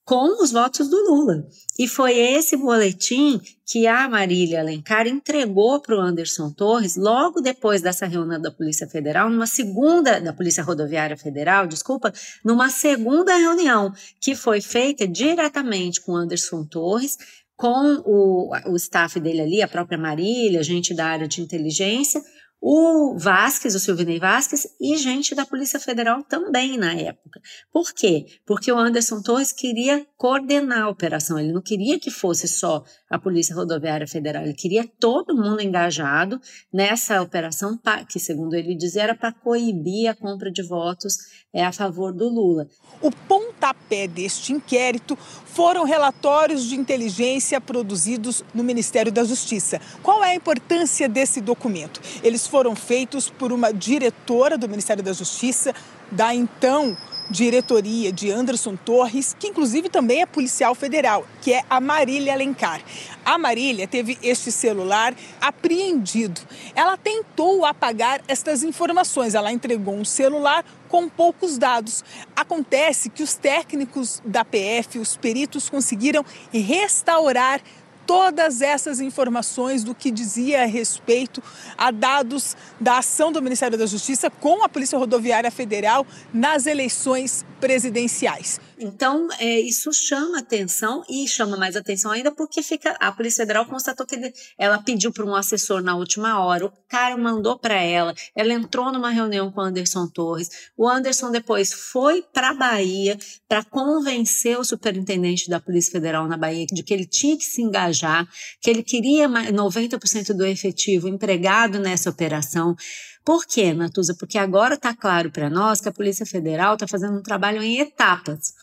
com 0.08 0.42
os 0.42 0.52
votos 0.52 0.88
do 0.88 0.96
Lula. 0.96 1.46
E 1.78 1.86
foi 1.86 2.16
esse 2.16 2.56
boletim 2.56 3.38
que 3.66 3.86
a 3.86 4.08
Marília 4.08 4.60
Alencar 4.60 5.06
entregou 5.06 5.82
para 5.82 5.94
o 5.94 6.00
Anderson 6.00 6.50
Torres 6.50 6.96
logo 6.96 7.42
depois 7.42 7.82
dessa 7.82 8.06
reunião 8.06 8.40
da 8.40 8.50
Polícia 8.50 8.88
Federal, 8.88 9.28
numa 9.28 9.46
segunda, 9.46 10.18
da 10.18 10.32
Polícia 10.32 10.64
Rodoviária 10.64 11.14
Federal, 11.14 11.66
desculpa, 11.66 12.10
numa 12.42 12.70
segunda 12.70 13.36
reunião 13.36 13.92
que 14.18 14.34
foi 14.34 14.62
feita 14.62 15.06
diretamente 15.06 16.00
com 16.00 16.12
o 16.12 16.16
Anderson 16.16 16.64
Torres, 16.64 17.18
com 17.54 18.02
o, 18.06 18.50
o 18.70 18.76
staff 18.76 19.20
dele 19.20 19.42
ali, 19.42 19.60
a 19.60 19.68
própria 19.68 19.98
Marília, 19.98 20.62
gente 20.62 20.94
da 20.94 21.04
área 21.04 21.28
de 21.28 21.42
inteligência, 21.42 22.22
o 22.60 23.16
Vasquez, 23.16 23.74
o 23.74 23.80
Silvinei 23.80 24.18
Vasquez 24.18 24.66
e 24.80 24.96
gente 24.96 25.34
da 25.34 25.46
Polícia 25.46 25.78
Federal 25.78 26.22
também 26.24 26.76
na 26.76 26.92
época. 26.92 27.40
Por 27.72 27.92
quê? 27.92 28.26
Porque 28.44 28.70
o 28.72 28.78
Anderson 28.78 29.22
Torres 29.22 29.52
queria 29.52 30.06
coordenar 30.16 30.82
a 30.82 30.88
operação, 30.88 31.38
ele 31.38 31.52
não 31.52 31.62
queria 31.62 31.98
que 31.98 32.10
fosse 32.10 32.48
só 32.48 32.84
a 33.10 33.18
Polícia 33.18 33.54
Rodoviária 33.54 34.06
Federal, 34.06 34.44
ele 34.44 34.54
queria 34.54 34.86
todo 34.98 35.34
mundo 35.34 35.62
engajado 35.62 36.40
nessa 36.72 37.22
operação, 37.22 37.78
que 38.08 38.18
segundo 38.18 38.54
ele 38.54 38.74
dizia 38.74 39.04
era 39.04 39.14
para 39.14 39.32
coibir 39.32 40.10
a 40.10 40.14
compra 40.14 40.50
de 40.50 40.62
votos 40.62 41.16
é, 41.52 41.64
a 41.64 41.72
favor 41.72 42.12
do 42.12 42.28
Lula. 42.28 42.66
O 43.00 43.10
pontapé 43.10 44.06
deste 44.06 44.52
inquérito 44.52 45.16
foram 45.16 45.84
relatórios 45.84 46.64
de 46.64 46.76
inteligência 46.76 47.60
produzidos 47.60 48.44
no 48.54 48.62
Ministério 48.62 49.10
da 49.10 49.24
Justiça. 49.24 49.80
Qual 50.02 50.22
é 50.22 50.32
a 50.32 50.34
importância 50.34 51.08
desse 51.08 51.40
documento? 51.40 52.00
Eles 52.22 52.46
foram 52.46 52.76
feitos 52.76 53.30
por 53.30 53.52
uma 53.52 53.72
diretora 53.72 54.58
do 54.58 54.68
Ministério 54.68 55.02
da 55.02 55.12
Justiça, 55.12 55.74
da 56.10 56.34
então 56.34 56.96
diretoria 57.30 58.12
de 58.12 58.30
Anderson 58.30 58.76
Torres, 58.76 59.36
que 59.38 59.48
inclusive 59.48 59.88
também 59.88 60.22
é 60.22 60.26
policial 60.26 60.74
federal, 60.74 61.26
que 61.42 61.52
é 61.52 61.62
a 61.68 61.80
Marília 61.80 62.32
Alencar. 62.32 62.80
A 63.24 63.36
Marília 63.36 63.86
teve 63.86 64.18
este 64.22 64.50
celular 64.50 65.14
apreendido. 65.40 66.40
Ela 66.74 66.96
tentou 66.96 67.64
apagar 67.64 68.22
estas 68.26 68.62
informações, 68.62 69.34
ela 69.34 69.52
entregou 69.52 69.94
um 69.94 70.04
celular 70.04 70.64
com 70.88 71.08
poucos 71.08 71.58
dados. 71.58 72.02
Acontece 72.34 73.10
que 73.10 73.22
os 73.22 73.34
técnicos 73.34 74.22
da 74.24 74.44
PF, 74.44 74.98
os 74.98 75.16
peritos, 75.16 75.68
conseguiram 75.68 76.24
restaurar 76.52 77.60
todas 78.08 78.62
essas 78.62 79.00
informações 79.00 79.84
do 79.84 79.94
que 79.94 80.10
dizia 80.10 80.62
a 80.62 80.66
respeito 80.66 81.42
a 81.76 81.90
dados 81.90 82.56
da 82.80 82.96
ação 82.96 83.30
do 83.30 83.42
Ministério 83.42 83.76
da 83.76 83.84
Justiça 83.84 84.30
com 84.30 84.64
a 84.64 84.68
Polícia 84.68 84.98
Rodoviária 84.98 85.50
Federal 85.50 86.06
nas 86.32 86.64
eleições 86.64 87.44
presidenciais. 87.60 88.58
Então, 88.80 89.28
é, 89.38 89.58
isso 89.60 89.92
chama 89.92 90.38
atenção 90.38 91.04
e 91.08 91.26
chama 91.26 91.56
mais 91.56 91.74
atenção 91.74 92.12
ainda 92.12 92.30
porque 92.30 92.62
fica 92.62 92.92
a 93.00 93.10
Polícia 93.10 93.42
Federal 93.42 93.66
constatou 93.66 94.06
que 94.06 94.32
ela 94.56 94.78
pediu 94.78 95.12
para 95.12 95.24
um 95.24 95.34
assessor 95.34 95.82
na 95.82 95.96
última 95.96 96.40
hora, 96.40 96.66
o 96.66 96.72
cara 96.88 97.16
mandou 97.16 97.58
para 97.58 97.74
ela, 97.74 98.14
ela 98.36 98.52
entrou 98.52 98.92
numa 98.92 99.10
reunião 99.10 99.50
com 99.50 99.60
o 99.60 99.64
Anderson 99.64 100.06
Torres, 100.06 100.70
o 100.76 100.88
Anderson 100.88 101.30
depois 101.30 101.72
foi 101.72 102.22
para 102.22 102.50
a 102.50 102.54
Bahia 102.54 103.18
para 103.48 103.64
convencer 103.64 104.58
o 104.58 104.64
superintendente 104.64 105.48
da 105.50 105.58
Polícia 105.58 105.92
Federal 105.92 106.28
na 106.28 106.36
Bahia 106.36 106.66
de 106.66 106.82
que 106.82 106.94
ele 106.94 107.06
tinha 107.06 107.36
que 107.36 107.44
se 107.44 107.60
engajar, 107.62 108.28
que 108.60 108.70
ele 108.70 108.82
queria 108.82 109.28
90% 109.28 110.34
do 110.34 110.46
efetivo 110.46 111.08
empregado 111.08 111.78
nessa 111.80 112.10
operação. 112.10 112.76
Por 113.24 113.44
quê, 113.44 113.74
Natuza? 113.74 114.14
Porque 114.14 114.38
agora 114.38 114.74
está 114.74 114.94
claro 114.94 115.30
para 115.30 115.50
nós 115.50 115.80
que 115.80 115.88
a 115.88 115.92
Polícia 115.92 116.24
Federal 116.24 116.74
está 116.74 116.86
fazendo 116.86 117.18
um 117.18 117.22
trabalho 117.22 117.62
em 117.62 117.78
etapas. 117.80 118.54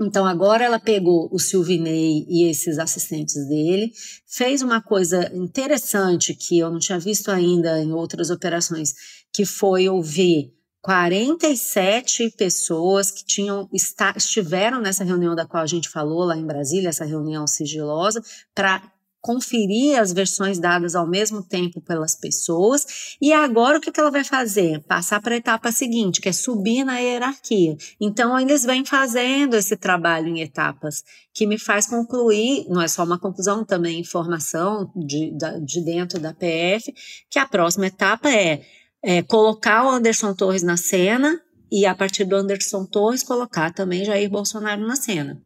Então, 0.00 0.24
agora 0.24 0.64
ela 0.64 0.78
pegou 0.78 1.28
o 1.32 1.38
Silvinei 1.38 2.24
e 2.28 2.48
esses 2.48 2.78
assistentes 2.78 3.48
dele, 3.48 3.92
fez 4.26 4.62
uma 4.62 4.80
coisa 4.80 5.30
interessante 5.34 6.34
que 6.34 6.58
eu 6.58 6.70
não 6.70 6.78
tinha 6.78 6.98
visto 6.98 7.30
ainda 7.30 7.82
em 7.82 7.92
outras 7.92 8.30
operações, 8.30 8.94
que 9.32 9.44
foi 9.44 9.88
ouvir 9.88 10.52
47 10.80 12.30
pessoas 12.36 13.10
que 13.10 13.24
tinham 13.24 13.68
estiveram 14.16 14.80
nessa 14.80 15.04
reunião 15.04 15.34
da 15.34 15.44
qual 15.44 15.62
a 15.62 15.66
gente 15.66 15.88
falou 15.88 16.24
lá 16.24 16.36
em 16.36 16.46
Brasília, 16.46 16.88
essa 16.88 17.04
reunião 17.04 17.46
sigilosa, 17.46 18.22
para 18.54 18.82
conferir 19.20 19.98
as 19.98 20.12
versões 20.12 20.58
dadas 20.58 20.94
ao 20.94 21.06
mesmo 21.06 21.42
tempo 21.42 21.80
pelas 21.80 22.14
pessoas. 22.14 23.16
E 23.20 23.32
agora 23.32 23.78
o 23.78 23.80
que, 23.80 23.92
ela 23.98 24.10
vai 24.10 24.24
fazer? 24.24 24.80
Passar 24.84 25.20
para 25.20 25.34
a 25.34 25.38
etapa 25.38 25.72
seguinte, 25.72 26.20
que 26.20 26.28
é 26.28 26.32
subir 26.32 26.84
na 26.84 26.98
hierarquia. 26.98 27.76
Então, 28.00 28.38
eles 28.38 28.64
vêm 28.64 28.84
fazendo 28.84 29.54
esse 29.54 29.76
trabalho 29.76 30.28
em 30.28 30.40
etapas, 30.40 31.02
que 31.34 31.46
me 31.46 31.58
faz 31.58 31.86
concluir, 31.86 32.66
não 32.68 32.80
é 32.80 32.88
só 32.88 33.04
uma 33.04 33.18
conclusão, 33.18 33.64
também 33.64 34.00
informação 34.00 34.90
de, 34.94 35.32
de 35.64 35.84
dentro 35.84 36.18
da 36.20 36.32
PF, 36.32 36.92
que 37.30 37.38
a 37.38 37.46
próxima 37.46 37.86
etapa 37.86 38.30
é, 38.30 38.62
é 39.02 39.22
colocar 39.22 39.84
o 39.84 39.90
Anderson 39.90 40.34
Torres 40.34 40.62
na 40.62 40.76
cena 40.76 41.40
e, 41.70 41.84
a 41.84 41.94
partir 41.94 42.24
do 42.24 42.36
Anderson 42.36 42.84
Torres, 42.86 43.22
colocar 43.22 43.72
também 43.72 44.04
Jair 44.04 44.30
Bolsonaro 44.30 44.86
na 44.86 44.96
cena. 44.96 45.40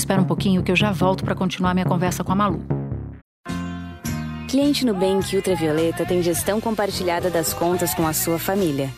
Espera 0.00 0.22
um 0.22 0.24
pouquinho 0.24 0.62
que 0.62 0.72
eu 0.72 0.76
já 0.76 0.92
volto 0.92 1.22
para 1.22 1.34
continuar 1.34 1.74
minha 1.74 1.84
conversa 1.84 2.24
com 2.24 2.32
a 2.32 2.34
Malu. 2.34 2.64
Cliente 4.48 4.86
Nubank 4.86 5.36
Ultravioleta 5.36 6.06
tem 6.06 6.22
gestão 6.22 6.58
compartilhada 6.58 7.28
das 7.28 7.52
contas 7.52 7.92
com 7.92 8.06
a 8.06 8.14
sua 8.14 8.38
família. 8.38 8.88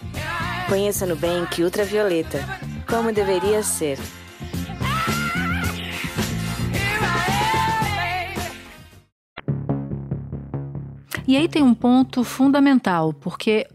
Conheça 0.69 1.05
Nubank 1.05 1.61
Ultravioleta, 1.61 2.39
como 2.89 3.13
deveria 3.13 3.65
ser. 3.65 3.99
E 11.27 11.37
aí 11.37 11.49
tem 11.49 11.65
um 11.65 11.75
ponto 11.75 12.23
fundamental, 12.23 13.13
porque 13.13 13.67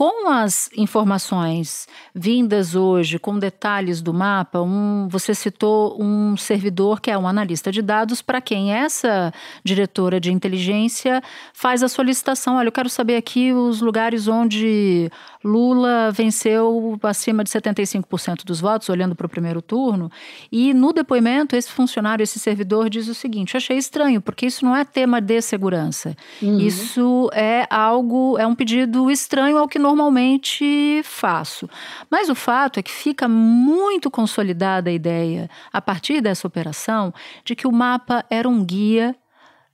Com 0.00 0.30
as 0.30 0.70
informações 0.74 1.86
vindas 2.14 2.74
hoje, 2.74 3.18
com 3.18 3.38
detalhes 3.38 4.00
do 4.00 4.14
mapa, 4.14 4.62
um, 4.62 5.06
você 5.10 5.34
citou 5.34 6.02
um 6.02 6.38
servidor 6.38 7.02
que 7.02 7.10
é 7.10 7.18
um 7.18 7.28
analista 7.28 7.70
de 7.70 7.82
dados 7.82 8.22
para 8.22 8.40
quem 8.40 8.72
essa 8.72 9.30
diretora 9.62 10.18
de 10.18 10.32
inteligência 10.32 11.22
faz 11.52 11.82
a 11.82 11.88
solicitação. 11.88 12.56
Olha, 12.56 12.68
eu 12.68 12.72
quero 12.72 12.88
saber 12.88 13.16
aqui 13.16 13.52
os 13.52 13.82
lugares 13.82 14.26
onde 14.26 15.10
Lula 15.42 16.10
venceu 16.12 16.98
acima 17.02 17.42
de 17.42 17.50
75% 17.50 18.44
dos 18.44 18.60
votos, 18.60 18.88
olhando 18.88 19.14
para 19.14 19.26
o 19.26 19.28
primeiro 19.28 19.62
turno. 19.62 20.10
E 20.52 20.74
no 20.74 20.92
depoimento, 20.92 21.56
esse 21.56 21.70
funcionário, 21.70 22.22
esse 22.22 22.38
servidor, 22.38 22.90
diz 22.90 23.08
o 23.08 23.14
seguinte: 23.14 23.56
achei 23.56 23.78
estranho, 23.78 24.20
porque 24.20 24.46
isso 24.46 24.64
não 24.64 24.76
é 24.76 24.84
tema 24.84 25.20
de 25.20 25.40
segurança. 25.40 26.14
Uhum. 26.42 26.58
Isso 26.58 27.30
é 27.32 27.66
algo, 27.70 28.36
é 28.38 28.46
um 28.46 28.54
pedido 28.54 29.10
estranho 29.10 29.56
ao 29.56 29.66
que 29.66 29.78
normalmente 29.78 31.00
faço. 31.04 31.68
Mas 32.10 32.28
o 32.28 32.34
fato 32.34 32.78
é 32.78 32.82
que 32.82 32.90
fica 32.92 33.26
muito 33.26 34.10
consolidada 34.10 34.90
a 34.90 34.92
ideia, 34.92 35.48
a 35.72 35.80
partir 35.80 36.20
dessa 36.20 36.46
operação, 36.46 37.14
de 37.44 37.56
que 37.56 37.66
o 37.66 37.72
mapa 37.72 38.24
era 38.28 38.48
um 38.48 38.62
guia 38.62 39.16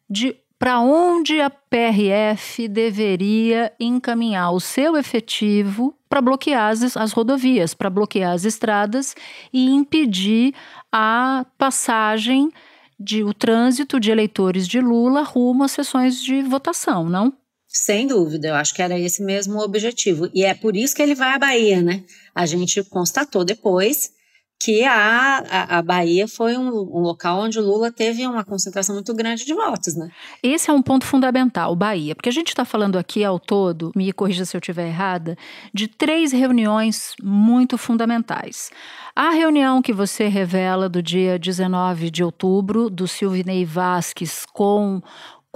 de 0.08 0.36
para 0.58 0.80
onde 0.80 1.40
a 1.40 1.50
PRF 1.50 2.66
deveria 2.68 3.72
encaminhar 3.78 4.52
o 4.52 4.60
seu 4.60 4.96
efetivo 4.96 5.94
para 6.08 6.22
bloquear 6.22 6.70
as, 6.70 6.96
as 6.96 7.12
rodovias, 7.12 7.74
para 7.74 7.90
bloquear 7.90 8.32
as 8.32 8.44
estradas 8.44 9.14
e 9.52 9.68
impedir 9.68 10.54
a 10.90 11.44
passagem 11.58 12.50
de 12.98 13.22
o 13.22 13.34
trânsito 13.34 14.00
de 14.00 14.10
eleitores 14.10 14.66
de 14.66 14.80
Lula 14.80 15.22
rumo 15.22 15.64
às 15.64 15.72
sessões 15.72 16.22
de 16.22 16.42
votação, 16.42 17.08
não? 17.08 17.32
Sem 17.68 18.06
dúvida, 18.06 18.48
eu 18.48 18.54
acho 18.54 18.74
que 18.74 18.80
era 18.80 18.98
esse 18.98 19.22
mesmo 19.22 19.58
o 19.58 19.62
objetivo. 19.62 20.30
E 20.32 20.44
é 20.44 20.54
por 20.54 20.74
isso 20.74 20.96
que 20.96 21.02
ele 21.02 21.14
vai 21.14 21.34
à 21.34 21.38
Bahia, 21.38 21.82
né? 21.82 22.02
A 22.34 22.46
gente 22.46 22.82
constatou 22.84 23.44
depois 23.44 24.15
que 24.58 24.84
a, 24.84 25.38
a, 25.38 25.78
a 25.78 25.82
Bahia 25.82 26.26
foi 26.26 26.56
um, 26.56 26.68
um, 26.68 27.00
local 27.00 27.40
onde 27.40 27.58
o 27.58 27.62
Lula 27.62 27.92
teve 27.92 28.26
uma 28.26 28.44
concentração 28.44 28.94
muito 28.94 29.14
grande 29.14 29.44
de 29.44 29.54
votos, 29.54 29.94
né? 29.94 30.10
Esse 30.42 30.70
é 30.70 30.72
um 30.72 30.80
ponto 30.80 31.04
fundamental, 31.04 31.76
Bahia, 31.76 32.14
porque 32.14 32.30
a 32.30 32.32
gente 32.32 32.48
está 32.48 32.64
falando 32.64 32.96
aqui 32.96 33.22
ao 33.22 33.38
todo, 33.38 33.92
me 33.94 34.10
corrija 34.12 34.44
se 34.44 34.56
eu 34.56 34.58
estiver 34.58 34.88
errada, 34.88 35.36
de 35.74 35.86
três 35.86 36.32
reuniões 36.32 37.14
muito 37.22 37.76
fundamentais. 37.76 38.70
A 39.14 39.30
reunião 39.30 39.82
que 39.82 39.92
você 39.92 40.26
revela 40.28 40.88
do 40.88 41.02
dia 41.02 41.38
19 41.38 42.10
de 42.10 42.24
outubro, 42.24 42.88
do 42.88 43.06
Silvinei 43.06 43.64
Vasques 43.64 44.44
com 44.52 45.02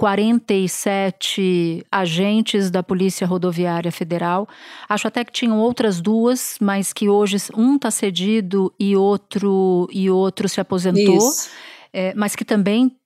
47 0.01 1.85
agentes 1.91 2.71
da 2.71 2.81
Polícia 2.81 3.27
Rodoviária 3.27 3.91
Federal. 3.91 4.47
Acho 4.89 5.07
até 5.07 5.23
que 5.23 5.31
tinham 5.31 5.59
outras 5.59 6.01
duas, 6.01 6.55
mas 6.59 6.91
que 6.91 7.07
hoje 7.07 7.37
um 7.55 7.75
está 7.75 7.91
cedido 7.91 8.73
e 8.79 8.95
outro 8.95 9.87
e 9.91 10.09
outro 10.09 10.49
se 10.49 10.59
aposentou, 10.59 11.19
é, 11.93 12.15
mas 12.15 12.35
que 12.35 12.43
também 12.43 12.97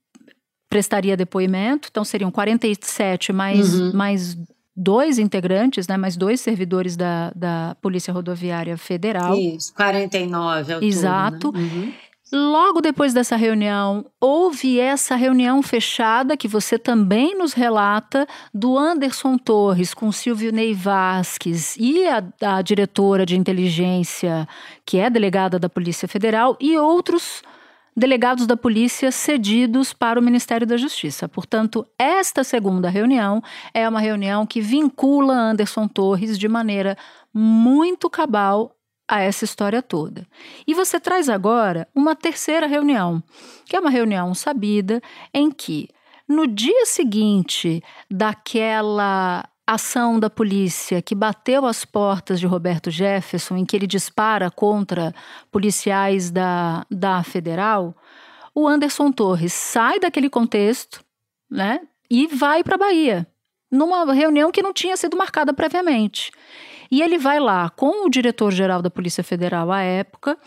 prestaria 0.69 1.17
depoimento. 1.17 1.89
Então 1.91 2.05
seriam 2.05 2.31
47 2.31 3.33
mais 3.33 3.77
uhum. 3.77 3.91
mais 3.93 4.37
dois 4.73 5.19
integrantes, 5.19 5.89
né, 5.89 5.97
mais 5.97 6.15
dois 6.15 6.39
servidores 6.39 6.95
da, 6.95 7.31
da 7.35 7.75
Polícia 7.81 8.13
Rodoviária 8.13 8.77
Federal. 8.77 9.35
Isso, 9.35 9.73
49 9.73 10.73
ao 10.73 10.81
Exato. 10.83 11.51
Todo, 11.51 11.59
né? 11.59 11.63
uhum. 11.63 11.93
Logo 12.32 12.82
depois 12.82 13.13
dessa 13.13 13.36
reunião, 13.36 14.03
houve 14.20 14.79
essa 14.79 15.15
reunião 15.15 15.62
fechada 15.62 16.36
que 16.36 16.48
você 16.48 16.77
também 16.79 17.38
nos 17.38 17.53
relata 17.53 18.25
do 18.51 18.77
Anderson 18.77 19.38
Torres 19.38 19.94
com 19.94 20.12
Silvio 20.12 20.51
Ney 20.51 20.74
Vasques 20.74 21.77
e 21.77 22.08
a, 22.08 22.24
a 22.41 22.62
diretora 22.63 23.27
de 23.27 23.38
inteligência, 23.38 24.48
que 24.84 24.98
é 24.98 25.08
delegada 25.08 25.60
da 25.60 25.70
Polícia 25.70 26.08
Federal, 26.08 26.58
e 26.60 26.75
outros 26.75 27.44
delegados 27.96 28.46
da 28.46 28.58
polícia 28.58 29.12
cedidos 29.12 29.94
para 29.94 30.20
o 30.20 30.24
Ministério 30.24 30.67
da 30.67 30.75
Justiça. 30.75 31.29
Portanto, 31.29 31.86
esta 31.98 32.44
segunda 32.44 32.89
reunião 32.89 33.41
é 33.74 33.88
uma 33.88 34.01
reunião 34.01 34.46
que 34.46 34.60
vincula 34.60 35.34
Anderson 35.34 35.88
Torres 35.88 36.38
de 36.38 36.48
maneira 36.50 36.98
muito 37.34 38.10
cabal 38.10 38.75
a 39.07 39.21
essa 39.21 39.45
história 39.45 39.81
toda. 39.81 40.25
E 40.65 40.74
você 40.74 41.00
traz 41.00 41.29
agora 41.29 41.88
uma 41.93 42.15
terceira 42.15 42.67
reunião, 42.67 43.21
que 43.65 43.75
é 43.75 43.79
uma 43.79 43.89
reunião 43.89 44.33
sabida 44.33 45.01
em 45.33 45.51
que 45.51 45.89
no 46.27 46.47
dia 46.47 46.85
seguinte 46.85 47.83
daquela 48.09 49.47
ação 49.65 50.19
da 50.19 50.29
polícia 50.29 51.01
que 51.01 51.15
bateu 51.15 51.65
as 51.65 51.83
portas 51.83 52.39
de 52.39 52.45
Roberto 52.45 52.91
Jefferson, 52.91 53.57
em 53.57 53.65
que 53.65 53.75
ele 53.75 53.88
dispara 53.88 54.51
contra 54.51 55.13
policiais 55.51 56.29
da, 56.29 56.85
da 56.89 57.24
federal, 57.24 57.95
o 58.53 58.67
Anderson 58.67 59.12
Torres 59.12 59.53
sai 59.53 60.00
daquele 60.00 60.29
contexto 60.29 61.03
né, 61.50 61.81
e 62.09 62.27
vai 62.27 62.63
para 62.63 62.75
a 62.75 62.77
Bahia, 62.77 63.27
numa 63.72 64.13
reunião 64.13 64.51
que 64.51 64.61
não 64.61 64.74
tinha 64.74 64.96
sido 64.96 65.18
marcada 65.18 65.53
previamente. 65.53 66.31
E 66.91 67.01
ele 67.01 67.17
vai 67.17 67.39
lá 67.39 67.69
com 67.69 68.05
o 68.05 68.09
diretor-geral 68.09 68.81
da 68.81 68.89
Polícia 68.89 69.24
Federal 69.24 69.71
à 69.71 69.81
época, 69.81 70.37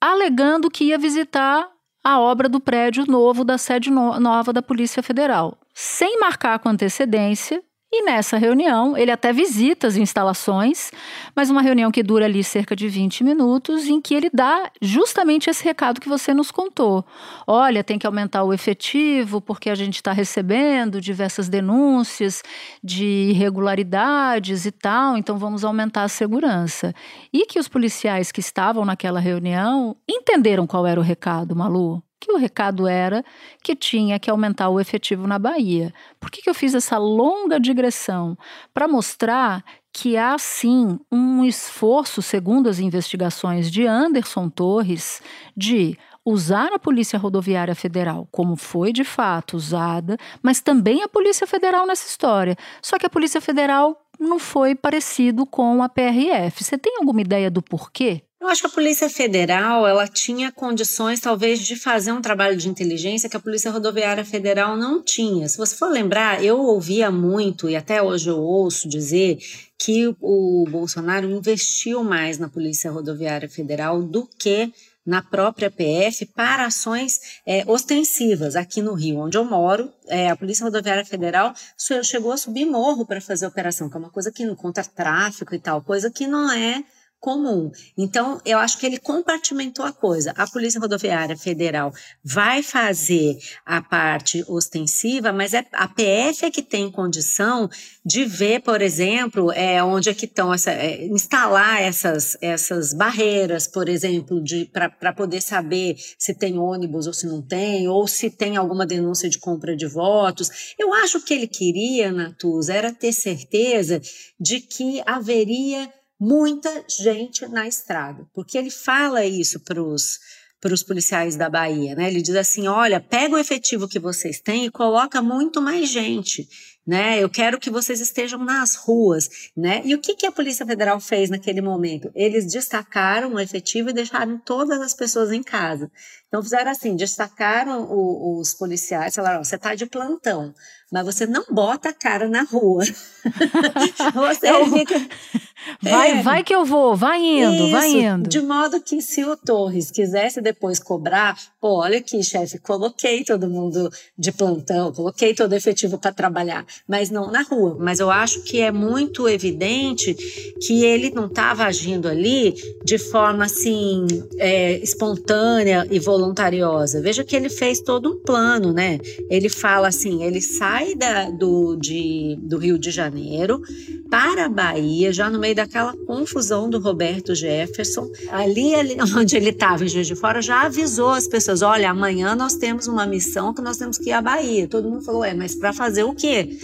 alegando 0.00 0.70
que 0.70 0.84
ia 0.84 0.98
visitar 0.98 1.68
a 2.04 2.18
obra 2.18 2.48
do 2.48 2.60
prédio 2.60 3.06
novo 3.06 3.44
da 3.44 3.56
sede 3.56 3.90
no 3.90 4.18
nova 4.18 4.52
da 4.52 4.60
Polícia 4.60 5.02
Federal, 5.02 5.56
sem 5.72 6.18
marcar 6.18 6.58
com 6.58 6.68
antecedência 6.68 7.62
e 7.94 8.02
nessa 8.04 8.38
reunião, 8.38 8.96
ele 8.96 9.10
até 9.10 9.34
visita 9.34 9.86
as 9.86 9.96
instalações, 9.96 10.90
mas 11.36 11.50
uma 11.50 11.60
reunião 11.60 11.90
que 11.90 12.02
dura 12.02 12.24
ali 12.24 12.42
cerca 12.42 12.74
de 12.74 12.88
20 12.88 13.22
minutos, 13.22 13.86
em 13.86 14.00
que 14.00 14.14
ele 14.14 14.30
dá 14.32 14.70
justamente 14.80 15.50
esse 15.50 15.62
recado 15.62 16.00
que 16.00 16.08
você 16.08 16.32
nos 16.32 16.50
contou. 16.50 17.04
Olha, 17.46 17.84
tem 17.84 17.98
que 17.98 18.06
aumentar 18.06 18.44
o 18.44 18.52
efetivo, 18.54 19.42
porque 19.42 19.68
a 19.68 19.74
gente 19.74 19.96
está 19.96 20.10
recebendo 20.10 21.02
diversas 21.02 21.50
denúncias 21.50 22.42
de 22.82 23.04
irregularidades 23.04 24.64
e 24.64 24.72
tal, 24.72 25.18
então 25.18 25.36
vamos 25.36 25.62
aumentar 25.62 26.04
a 26.04 26.08
segurança. 26.08 26.94
E 27.30 27.44
que 27.44 27.58
os 27.58 27.68
policiais 27.68 28.32
que 28.32 28.40
estavam 28.40 28.86
naquela 28.86 29.20
reunião 29.20 29.94
entenderam 30.08 30.66
qual 30.66 30.86
era 30.86 30.98
o 30.98 31.02
recado, 31.02 31.54
Malu 31.54 32.02
que 32.22 32.32
o 32.32 32.36
recado 32.36 32.86
era 32.86 33.24
que 33.62 33.74
tinha 33.74 34.18
que 34.18 34.30
aumentar 34.30 34.68
o 34.68 34.78
efetivo 34.78 35.26
na 35.26 35.38
Bahia. 35.38 35.92
Por 36.20 36.30
que, 36.30 36.40
que 36.40 36.48
eu 36.48 36.54
fiz 36.54 36.74
essa 36.74 36.96
longa 36.96 37.58
digressão? 37.58 38.38
Para 38.72 38.86
mostrar 38.86 39.64
que 39.92 40.16
há 40.16 40.38
sim 40.38 40.98
um 41.10 41.44
esforço, 41.44 42.22
segundo 42.22 42.68
as 42.68 42.78
investigações 42.78 43.70
de 43.70 43.86
Anderson 43.86 44.48
Torres, 44.48 45.20
de 45.56 45.98
usar 46.24 46.72
a 46.72 46.78
Polícia 46.78 47.18
Rodoviária 47.18 47.74
Federal 47.74 48.28
como 48.30 48.56
foi 48.56 48.92
de 48.92 49.02
fato 49.02 49.56
usada, 49.56 50.16
mas 50.40 50.60
também 50.60 51.02
a 51.02 51.08
Polícia 51.08 51.46
Federal 51.46 51.86
nessa 51.86 52.06
história. 52.06 52.56
Só 52.80 52.98
que 52.98 53.06
a 53.06 53.10
Polícia 53.10 53.40
Federal 53.40 54.00
não 54.18 54.38
foi 54.38 54.74
parecido 54.74 55.44
com 55.44 55.82
a 55.82 55.88
PRF. 55.88 56.62
Você 56.62 56.78
tem 56.78 56.96
alguma 56.98 57.20
ideia 57.20 57.50
do 57.50 57.60
porquê? 57.60 58.22
Eu 58.42 58.48
acho 58.48 58.62
que 58.62 58.66
a 58.66 58.70
Polícia 58.70 59.08
Federal 59.08 59.86
ela 59.86 60.08
tinha 60.08 60.50
condições, 60.50 61.20
talvez, 61.20 61.60
de 61.60 61.76
fazer 61.76 62.10
um 62.10 62.20
trabalho 62.20 62.56
de 62.56 62.68
inteligência 62.68 63.28
que 63.28 63.36
a 63.36 63.40
Polícia 63.40 63.70
Rodoviária 63.70 64.24
Federal 64.24 64.76
não 64.76 65.00
tinha. 65.00 65.48
Se 65.48 65.56
você 65.56 65.76
for 65.76 65.88
lembrar, 65.88 66.42
eu 66.42 66.58
ouvia 66.58 67.08
muito, 67.08 67.70
e 67.70 67.76
até 67.76 68.02
hoje 68.02 68.28
eu 68.28 68.40
ouço 68.40 68.88
dizer, 68.88 69.38
que 69.78 70.12
o 70.20 70.64
Bolsonaro 70.68 71.30
investiu 71.30 72.02
mais 72.02 72.36
na 72.36 72.48
Polícia 72.48 72.90
Rodoviária 72.90 73.48
Federal 73.48 74.02
do 74.02 74.26
que 74.26 74.72
na 75.06 75.22
própria 75.22 75.70
PF 75.70 76.26
para 76.26 76.66
ações 76.66 77.20
é, 77.46 77.62
ostensivas. 77.68 78.56
Aqui 78.56 78.82
no 78.82 78.94
Rio, 78.94 79.20
onde 79.20 79.38
eu 79.38 79.44
moro, 79.44 79.88
é, 80.08 80.30
a 80.30 80.36
Polícia 80.36 80.64
Rodoviária 80.64 81.04
Federal 81.04 81.54
chegou 82.02 82.32
a 82.32 82.36
subir 82.36 82.64
morro 82.64 83.06
para 83.06 83.20
fazer 83.20 83.46
operação, 83.46 83.88
que 83.88 83.96
é 83.96 84.00
uma 84.00 84.10
coisa 84.10 84.32
que 84.32 84.44
não 84.44 84.56
conta 84.56 84.82
tráfico 84.82 85.54
e 85.54 85.60
tal, 85.60 85.80
coisa 85.80 86.10
que 86.10 86.26
não 86.26 86.50
é 86.50 86.82
comum. 87.22 87.70
Então, 87.96 88.40
eu 88.44 88.58
acho 88.58 88.76
que 88.76 88.84
ele 88.84 88.98
compartimentou 88.98 89.84
a 89.84 89.92
coisa. 89.92 90.34
A 90.36 90.44
Polícia 90.44 90.80
Rodoviária 90.80 91.36
Federal 91.36 91.94
vai 92.22 92.64
fazer 92.64 93.38
a 93.64 93.80
parte 93.80 94.44
ostensiva, 94.48 95.32
mas 95.32 95.54
é 95.54 95.64
a 95.72 95.86
PF 95.86 96.44
é 96.44 96.50
que 96.50 96.62
tem 96.62 96.90
condição 96.90 97.70
de 98.04 98.24
ver, 98.24 98.60
por 98.62 98.82
exemplo, 98.82 99.52
é, 99.52 99.82
onde 99.84 100.10
é 100.10 100.14
que 100.14 100.24
estão 100.24 100.52
essa, 100.52 100.72
é, 100.72 101.06
instalar 101.06 101.80
essas, 101.80 102.36
essas 102.42 102.92
barreiras, 102.92 103.68
por 103.68 103.88
exemplo, 103.88 104.42
para 104.72 105.12
poder 105.12 105.40
saber 105.40 105.94
se 106.18 106.34
tem 106.34 106.58
ônibus 106.58 107.06
ou 107.06 107.12
se 107.12 107.28
não 107.28 107.40
tem, 107.40 107.86
ou 107.86 108.08
se 108.08 108.30
tem 108.30 108.56
alguma 108.56 108.84
denúncia 108.84 109.30
de 109.30 109.38
compra 109.38 109.76
de 109.76 109.86
votos. 109.86 110.74
Eu 110.76 110.92
acho 110.92 111.20
que 111.20 111.32
ele 111.32 111.46
queria, 111.46 112.10
Natuza, 112.10 112.74
era 112.74 112.92
ter 112.92 113.12
certeza 113.12 114.00
de 114.40 114.58
que 114.58 115.00
haveria 115.06 115.88
muita 116.24 116.84
gente 116.88 117.44
na 117.48 117.66
estrada, 117.66 118.24
porque 118.32 118.56
ele 118.56 118.70
fala 118.70 119.24
isso 119.24 119.58
para 119.58 119.82
os 119.82 120.20
para 120.60 120.72
os 120.72 120.84
policiais 120.84 121.34
da 121.34 121.50
Bahia, 121.50 121.96
né? 121.96 122.06
Ele 122.06 122.22
diz 122.22 122.36
assim: 122.36 122.68
olha, 122.68 123.00
pega 123.00 123.34
o 123.34 123.38
efetivo 123.38 123.88
que 123.88 123.98
vocês 123.98 124.40
têm 124.40 124.64
e 124.66 124.70
coloca 124.70 125.20
muito 125.20 125.60
mais 125.60 125.88
gente. 125.88 126.48
né? 126.86 127.20
Eu 127.20 127.28
quero 127.28 127.58
que 127.58 127.68
vocês 127.70 128.00
estejam 128.00 128.38
nas 128.44 128.76
ruas, 128.76 129.28
né? 129.56 129.82
E 129.84 129.92
o 129.96 130.00
que, 130.00 130.14
que 130.14 130.24
a 130.26 130.30
Polícia 130.30 130.64
Federal 130.64 131.00
fez 131.00 131.28
naquele 131.28 131.60
momento? 131.60 132.08
Eles 132.14 132.46
destacaram 132.46 133.34
o 133.34 133.40
efetivo 133.40 133.90
e 133.90 133.92
deixaram 133.92 134.38
todas 134.38 134.80
as 134.80 134.94
pessoas 134.94 135.32
em 135.32 135.42
casa. 135.42 135.90
Então 136.32 136.42
fizeram 136.42 136.70
assim, 136.70 136.96
destacaram 136.96 137.82
o, 137.90 138.40
os 138.40 138.54
policiais, 138.54 139.14
falaram, 139.14 139.44
você 139.44 139.56
está 139.56 139.74
de 139.74 139.84
plantão, 139.84 140.54
mas 140.90 141.04
você 141.04 141.26
não 141.26 141.44
bota 141.50 141.90
a 141.90 141.92
cara 141.92 142.26
na 142.26 142.42
rua. 142.42 142.84
você 144.14 144.50
eu... 144.50 144.64
fica... 144.72 144.94
Vai, 145.80 146.18
é. 146.18 146.22
vai 146.22 146.42
que 146.42 146.54
eu 146.54 146.64
vou, 146.64 146.96
vai 146.96 147.20
indo, 147.20 147.64
Isso, 147.64 147.70
vai 147.70 147.90
indo. 147.90 148.28
De 148.28 148.40
modo 148.40 148.80
que 148.80 149.00
se 149.00 149.24
o 149.24 149.36
Torres 149.36 149.90
quisesse 149.90 150.40
depois 150.40 150.78
cobrar, 150.78 151.36
pô, 151.60 151.80
olha 151.80 151.98
aqui, 151.98 152.22
chefe, 152.22 152.58
coloquei 152.58 153.24
todo 153.24 153.48
mundo 153.48 153.88
de 154.18 154.32
plantão, 154.32 154.92
coloquei 154.92 155.34
todo 155.34 155.52
efetivo 155.52 155.98
para 155.98 156.12
trabalhar, 156.12 156.66
mas 156.86 157.10
não 157.10 157.30
na 157.30 157.42
rua. 157.42 157.76
Mas 157.78 158.00
eu 158.00 158.10
acho 158.10 158.42
que 158.42 158.60
é 158.60 158.72
muito 158.72 159.28
evidente 159.28 160.14
que 160.60 160.84
ele 160.84 161.10
não 161.10 161.26
estava 161.26 161.64
agindo 161.64 162.08
ali 162.08 162.54
de 162.84 162.98
forma 162.98 163.44
assim 163.44 164.06
é, 164.38 164.78
espontânea 164.78 165.86
e 165.90 165.98
voluntariosa. 166.22 167.00
Veja 167.00 167.24
que 167.24 167.34
ele 167.34 167.48
fez 167.48 167.80
todo 167.80 168.12
um 168.12 168.16
plano, 168.16 168.72
né? 168.72 168.98
Ele 169.28 169.48
fala 169.48 169.88
assim, 169.88 170.22
ele 170.22 170.40
sai 170.40 170.94
da, 170.94 171.30
do, 171.30 171.76
de, 171.76 172.38
do 172.40 172.58
Rio 172.58 172.78
de 172.78 172.90
Janeiro 172.90 173.60
para 174.08 174.46
a 174.46 174.48
Bahia, 174.48 175.12
já 175.12 175.28
no 175.28 175.38
meio 175.38 175.54
daquela 175.54 175.94
confusão 176.06 176.70
do 176.70 176.78
Roberto 176.78 177.34
Jefferson. 177.34 178.10
Ali, 178.30 178.74
ali 178.74 178.96
onde 179.16 179.36
ele 179.36 179.50
estava, 179.50 179.84
em 179.84 179.88
Juiz 179.88 180.06
de 180.06 180.14
Fora, 180.14 180.40
já 180.40 180.62
avisou 180.62 181.10
as 181.10 181.26
pessoas: 181.26 181.62
olha, 181.62 181.90
amanhã 181.90 182.34
nós 182.36 182.54
temos 182.54 182.86
uma 182.86 183.06
missão 183.06 183.52
que 183.52 183.60
nós 183.60 183.76
temos 183.76 183.98
que 183.98 184.10
ir 184.10 184.12
à 184.12 184.22
Bahia. 184.22 184.68
Todo 184.68 184.88
mundo 184.88 185.02
falou: 185.02 185.24
é, 185.24 185.34
mas 185.34 185.54
para 185.54 185.72
fazer 185.72 186.04
o 186.04 186.14
quê? 186.14 186.56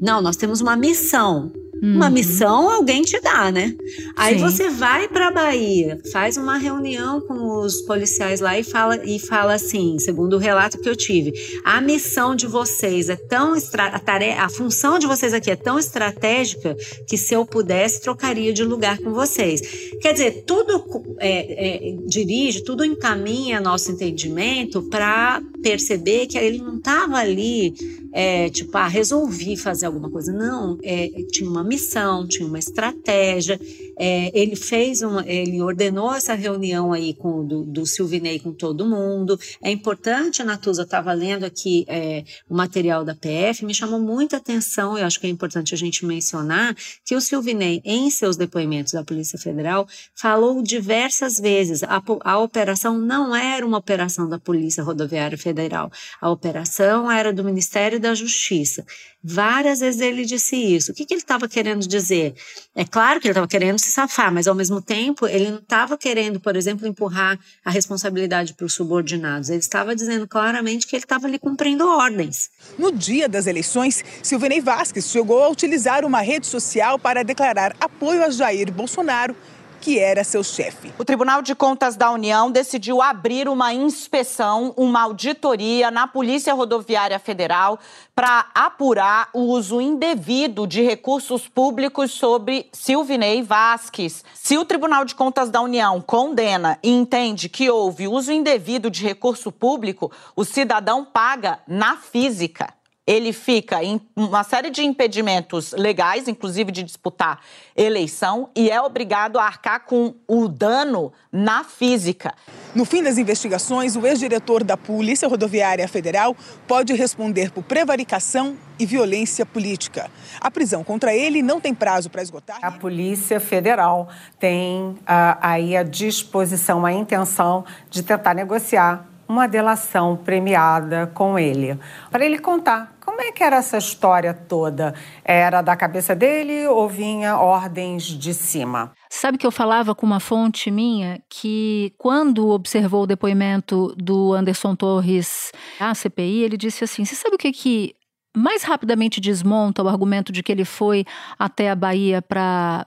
Não, 0.00 0.20
nós 0.20 0.36
temos 0.36 0.60
uma 0.60 0.76
missão. 0.76 1.50
Uhum. 1.82 1.96
Uma 1.96 2.10
missão 2.10 2.70
alguém 2.70 3.02
te 3.02 3.20
dá, 3.20 3.50
né? 3.50 3.74
Aí 4.16 4.38
Sim. 4.38 4.44
você 4.44 4.68
vai 4.70 5.08
para 5.08 5.28
a 5.28 5.30
Bahia, 5.30 5.98
faz 6.12 6.36
uma 6.36 6.58
reunião 6.58 7.20
com 7.20 7.60
os 7.60 7.82
policiais 7.82 8.40
lá 8.40 8.58
e 8.58 8.64
fala 8.64 9.00
e 9.04 9.18
fala 9.18 9.54
assim, 9.54 9.98
segundo 9.98 10.34
o 10.34 10.38
relato 10.38 10.78
que 10.78 10.88
eu 10.88 10.96
tive, 10.96 11.32
a 11.64 11.80
missão 11.80 12.34
de 12.34 12.46
vocês 12.46 13.08
é 13.08 13.16
tão 13.16 13.54
a 13.54 13.98
tarefa, 13.98 14.42
a 14.42 14.48
função 14.48 14.98
de 14.98 15.06
vocês 15.06 15.32
aqui 15.32 15.50
é 15.50 15.56
tão 15.56 15.78
estratégica 15.78 16.76
que 17.06 17.16
se 17.16 17.34
eu 17.34 17.46
pudesse 17.46 18.00
trocaria 18.00 18.52
de 18.52 18.64
lugar 18.64 18.98
com 18.98 19.12
vocês. 19.12 19.60
Quer 20.00 20.12
dizer, 20.12 20.44
tudo 20.46 20.84
é, 21.18 21.90
é, 21.90 21.96
dirige, 22.06 22.64
tudo 22.64 22.84
encaminha 22.84 23.60
nosso 23.60 23.90
entendimento 23.90 24.82
para 24.82 25.42
perceber 25.62 26.26
que 26.26 26.38
ele 26.38 26.58
não 26.58 26.76
estava 26.76 27.16
ali 27.16 27.74
é, 28.12 28.48
tipo, 28.48 28.76
ah, 28.76 28.86
resolvi 28.86 29.56
fazer 29.56 29.86
alguma 29.86 30.10
coisa. 30.10 30.32
Não, 30.32 30.78
é, 30.82 31.08
tinha 31.30 31.48
uma 31.48 31.64
missão, 31.64 32.26
tinha 32.26 32.46
uma 32.46 32.58
estratégia. 32.58 33.60
É, 33.98 34.30
ele 34.38 34.54
fez 34.54 35.02
uma, 35.02 35.26
ele 35.26 35.60
ordenou 35.60 36.14
essa 36.14 36.34
reunião 36.34 36.92
aí 36.92 37.14
com 37.14 37.44
do, 37.44 37.64
do 37.64 37.84
Silvinei 37.84 38.38
com 38.38 38.52
todo 38.52 38.86
mundo. 38.86 39.38
É 39.62 39.70
importante, 39.70 40.42
Natuza 40.44 40.82
estava 40.82 41.12
lendo 41.12 41.44
aqui 41.44 41.84
é, 41.88 42.24
o 42.48 42.54
material 42.54 43.04
da 43.04 43.14
PF, 43.14 43.64
me 43.64 43.74
chamou 43.74 44.00
muita 44.00 44.36
atenção, 44.36 44.96
eu 44.96 45.04
acho 45.04 45.18
que 45.20 45.26
é 45.26 45.30
importante 45.30 45.74
a 45.74 45.78
gente 45.78 46.06
mencionar, 46.06 46.76
que 47.04 47.14
o 47.14 47.20
Silvinei, 47.20 47.80
em 47.84 48.10
seus 48.10 48.36
depoimentos 48.36 48.92
da 48.92 49.02
Polícia 49.04 49.38
Federal, 49.38 49.86
falou 50.14 50.62
diversas 50.62 51.38
vezes, 51.38 51.82
a, 51.82 52.02
a 52.24 52.38
operação 52.38 52.96
não 52.98 53.34
era 53.34 53.66
uma 53.66 53.78
operação 53.78 54.28
da 54.28 54.38
Polícia 54.38 54.82
Rodoviária 54.82 55.36
Federal, 55.36 55.90
a 56.20 56.30
operação 56.30 57.10
era 57.10 57.32
do 57.32 57.44
Ministério 57.44 57.98
da 57.98 58.14
Justiça. 58.14 58.84
Várias 59.22 59.80
vezes 59.80 60.00
ele 60.00 60.24
disse 60.24 60.54
isso. 60.56 60.92
O 60.92 60.94
que, 60.94 61.04
que 61.04 61.12
ele 61.12 61.20
estava 61.20 61.48
querendo 61.48 61.86
dizer? 61.86 62.34
É 62.74 62.84
claro 62.84 63.20
que 63.20 63.26
ele 63.26 63.32
estava 63.32 63.48
querendo 63.48 63.78
se 63.78 63.90
safar, 63.90 64.32
mas 64.32 64.46
ao 64.46 64.54
mesmo 64.54 64.80
tempo 64.80 65.26
ele 65.26 65.50
não 65.50 65.58
estava 65.58 65.98
querendo, 65.98 66.38
por 66.38 66.54
exemplo, 66.54 66.86
empurrar 66.86 67.38
a 67.64 67.70
responsabilidade 67.70 68.54
para 68.54 68.64
os 68.64 68.74
subordinados. 68.74 69.50
Ele 69.50 69.58
estava 69.58 69.94
dizendo 69.94 70.26
claramente 70.26 70.86
que 70.86 70.94
ele 70.94 71.04
estava 71.04 71.26
ali 71.26 71.38
cumprindo 71.38 71.88
ordens. 71.88 72.48
No 72.78 72.92
dia 72.92 73.28
das 73.28 73.46
eleições, 73.46 74.04
Silvinei 74.22 74.60
Vasquez 74.60 75.10
chegou 75.10 75.42
a 75.42 75.48
utilizar 75.48 76.04
uma 76.04 76.20
rede 76.20 76.46
social 76.46 76.98
para 76.98 77.24
declarar 77.24 77.76
apoio 77.80 78.22
a 78.22 78.30
Jair 78.30 78.72
Bolsonaro 78.72 79.34
que 79.80 79.98
era 79.98 80.24
seu 80.24 80.42
chefe. 80.42 80.92
O 80.98 81.04
Tribunal 81.04 81.42
de 81.42 81.54
Contas 81.54 81.96
da 81.96 82.10
União 82.10 82.50
decidiu 82.50 83.02
abrir 83.02 83.48
uma 83.48 83.72
inspeção, 83.72 84.72
uma 84.76 85.02
auditoria 85.02 85.90
na 85.90 86.06
Polícia 86.06 86.54
Rodoviária 86.54 87.18
Federal 87.18 87.78
para 88.14 88.46
apurar 88.54 89.28
o 89.32 89.40
uso 89.40 89.80
indevido 89.80 90.66
de 90.66 90.82
recursos 90.82 91.46
públicos 91.46 92.10
sobre 92.10 92.68
Silvinei 92.72 93.42
Vasques. 93.42 94.24
Se 94.34 94.58
o 94.58 94.64
Tribunal 94.64 95.04
de 95.04 95.14
Contas 95.14 95.50
da 95.50 95.60
União 95.60 96.00
condena 96.00 96.78
e 96.82 96.90
entende 96.90 97.48
que 97.48 97.70
houve 97.70 98.08
uso 98.08 98.32
indevido 98.32 98.90
de 98.90 99.04
recurso 99.04 99.52
público, 99.52 100.10
o 100.34 100.44
cidadão 100.44 101.04
paga 101.04 101.60
na 101.66 101.96
física 101.96 102.77
ele 103.08 103.32
fica 103.32 103.82
em 103.82 103.98
uma 104.14 104.44
série 104.44 104.68
de 104.68 104.84
impedimentos 104.84 105.72
legais, 105.72 106.28
inclusive 106.28 106.70
de 106.70 106.82
disputar 106.82 107.40
eleição, 107.74 108.50
e 108.54 108.70
é 108.70 108.78
obrigado 108.82 109.38
a 109.38 109.44
arcar 109.44 109.86
com 109.86 110.14
o 110.26 110.46
dano 110.46 111.10
na 111.32 111.64
física. 111.64 112.34
No 112.74 112.84
fim 112.84 113.02
das 113.02 113.16
investigações, 113.16 113.96
o 113.96 114.06
ex-diretor 114.06 114.62
da 114.62 114.76
Polícia 114.76 115.26
Rodoviária 115.26 115.88
Federal 115.88 116.36
pode 116.66 116.92
responder 116.92 117.50
por 117.50 117.64
prevaricação 117.64 118.58
e 118.78 118.84
violência 118.84 119.46
política. 119.46 120.10
A 120.38 120.50
prisão 120.50 120.84
contra 120.84 121.14
ele 121.14 121.40
não 121.40 121.62
tem 121.62 121.72
prazo 121.72 122.10
para 122.10 122.20
esgotar. 122.20 122.58
A 122.60 122.72
Polícia 122.72 123.40
Federal 123.40 124.10
tem 124.38 124.80
uh, 124.82 125.38
aí 125.40 125.74
a 125.74 125.82
disposição, 125.82 126.84
a 126.84 126.92
intenção 126.92 127.64
de 127.88 128.02
tentar 128.02 128.34
negociar 128.34 129.08
uma 129.26 129.46
delação 129.46 130.16
premiada 130.16 131.10
com 131.14 131.38
ele, 131.38 131.78
para 132.10 132.24
ele 132.24 132.38
contar 132.38 132.97
como 133.18 133.28
é 133.28 133.32
que 133.32 133.42
era 133.42 133.56
essa 133.56 133.76
história 133.76 134.32
toda? 134.32 134.94
Era 135.24 135.60
da 135.60 135.74
cabeça 135.74 136.14
dele 136.14 136.68
ou 136.68 136.88
vinha 136.88 137.36
ordens 137.36 138.04
de 138.04 138.32
cima? 138.32 138.92
Sabe 139.10 139.36
que 139.36 139.44
eu 139.44 139.50
falava 139.50 139.92
com 139.92 140.06
uma 140.06 140.20
fonte 140.20 140.70
minha 140.70 141.20
que, 141.28 141.92
quando 141.98 142.50
observou 142.50 143.02
o 143.02 143.06
depoimento 143.08 143.92
do 143.96 144.32
Anderson 144.32 144.76
Torres 144.76 145.50
à 145.80 145.92
CPI, 145.96 146.44
ele 146.44 146.56
disse 146.56 146.84
assim: 146.84 147.04
Você 147.04 147.16
sabe 147.16 147.34
o 147.34 147.38
que, 147.38 147.50
que 147.50 147.92
mais 148.36 148.62
rapidamente 148.62 149.20
desmonta 149.20 149.82
o 149.82 149.88
argumento 149.88 150.30
de 150.30 150.40
que 150.40 150.52
ele 150.52 150.64
foi 150.64 151.04
até 151.36 151.70
a 151.70 151.74
Bahia 151.74 152.22
para 152.22 152.84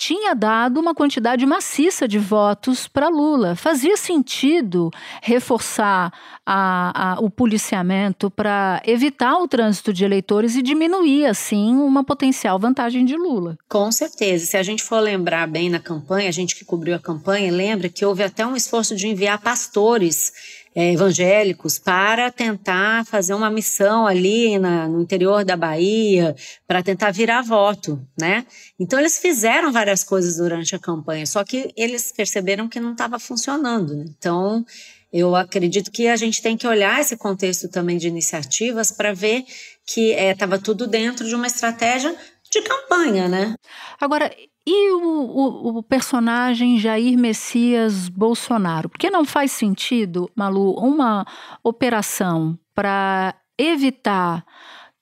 tinha 0.00 0.34
dado 0.34 0.80
uma 0.80 0.94
quantidade 0.94 1.44
maciça 1.44 2.08
de 2.08 2.18
votos 2.18 2.88
para 2.88 3.10
Lula. 3.10 3.54
Fazia 3.54 3.98
sentido 3.98 4.90
reforçar 5.20 6.10
a, 6.46 7.12
a, 7.12 7.20
o 7.20 7.28
policiamento 7.28 8.30
para 8.30 8.80
evitar 8.86 9.36
o 9.36 9.46
trânsito 9.46 9.92
de 9.92 10.02
eleitores 10.02 10.56
e 10.56 10.62
diminuir, 10.62 11.26
assim, 11.26 11.76
uma 11.76 12.02
potencial 12.02 12.58
vantagem 12.58 13.04
de 13.04 13.14
Lula. 13.14 13.58
Com 13.68 13.92
certeza. 13.92 14.46
Se 14.46 14.56
a 14.56 14.62
gente 14.62 14.82
for 14.82 15.00
lembrar 15.00 15.46
bem 15.46 15.68
na 15.68 15.78
campanha, 15.78 16.30
a 16.30 16.32
gente 16.32 16.56
que 16.56 16.64
cobriu 16.64 16.94
a 16.94 16.98
campanha, 16.98 17.52
lembra 17.52 17.90
que 17.90 18.02
houve 18.02 18.22
até 18.22 18.46
um 18.46 18.56
esforço 18.56 18.96
de 18.96 19.06
enviar 19.06 19.38
pastores 19.38 20.32
é, 20.74 20.92
evangélicos 20.92 21.78
para 21.78 22.30
tentar 22.30 23.04
fazer 23.04 23.34
uma 23.34 23.50
missão 23.50 24.06
ali 24.06 24.58
na, 24.58 24.86
no 24.88 25.02
interior 25.02 25.44
da 25.44 25.56
Bahia, 25.56 26.34
para 26.66 26.82
tentar 26.82 27.10
virar 27.10 27.42
voto, 27.42 28.00
né? 28.18 28.46
Então 28.78 28.98
eles 28.98 29.18
fizeram 29.18 29.72
várias 29.72 30.04
coisas 30.04 30.36
durante 30.36 30.74
a 30.74 30.78
campanha, 30.78 31.26
só 31.26 31.42
que 31.44 31.72
eles 31.76 32.12
perceberam 32.12 32.68
que 32.68 32.78
não 32.78 32.92
estava 32.92 33.18
funcionando. 33.18 33.94
Né? 33.94 34.04
Então 34.16 34.64
eu 35.12 35.34
acredito 35.34 35.90
que 35.90 36.06
a 36.06 36.16
gente 36.16 36.40
tem 36.40 36.56
que 36.56 36.66
olhar 36.66 37.00
esse 37.00 37.16
contexto 37.16 37.68
também 37.68 37.98
de 37.98 38.06
iniciativas 38.06 38.92
para 38.92 39.12
ver 39.12 39.44
que 39.84 40.12
estava 40.12 40.54
é, 40.54 40.58
tudo 40.58 40.86
dentro 40.86 41.26
de 41.26 41.34
uma 41.34 41.48
estratégia 41.48 42.14
de 42.50 42.62
campanha, 42.62 43.28
né? 43.28 43.54
Agora, 44.00 44.30
e 44.72 44.92
o, 44.92 45.02
o, 45.02 45.78
o, 45.78 45.82
personagem 45.82 46.78
Jair 46.78 47.18
Messias 47.18 48.08
Bolsonaro? 48.08 48.88
Porque 48.88 49.10
não 49.10 49.24
faz 49.24 49.50
sentido, 49.50 50.30
Malu, 50.32 50.74
uma 50.78 51.26
operação 51.64 52.56
para 52.72 53.34
evitar 53.58 54.44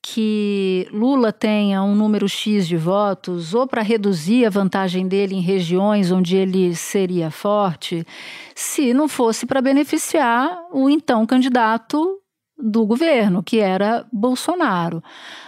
que 0.00 0.88
Lula 0.90 1.34
tenha 1.34 1.82
um 1.82 1.94
número 1.94 2.26
X 2.26 2.66
de 2.66 2.78
votos 2.78 3.52
ou 3.52 3.66
para 3.66 3.82
reduzir 3.82 4.46
a 4.46 4.50
vantagem 4.50 5.06
dele 5.06 5.34
em 5.34 5.42
regiões 5.42 6.10
onde 6.10 6.34
ele 6.34 6.74
seria 6.74 7.30
forte, 7.30 8.06
se 8.54 8.94
não 8.94 9.06
fosse 9.06 9.44
para 9.44 9.60
beneficiar 9.60 10.62
o 10.72 10.88
então 10.88 11.26
candidato 11.26 12.18
do 12.58 12.84
governo, 12.84 13.42
que 13.42 13.60
era 13.60 14.06
Bolsonaro. 14.12 15.02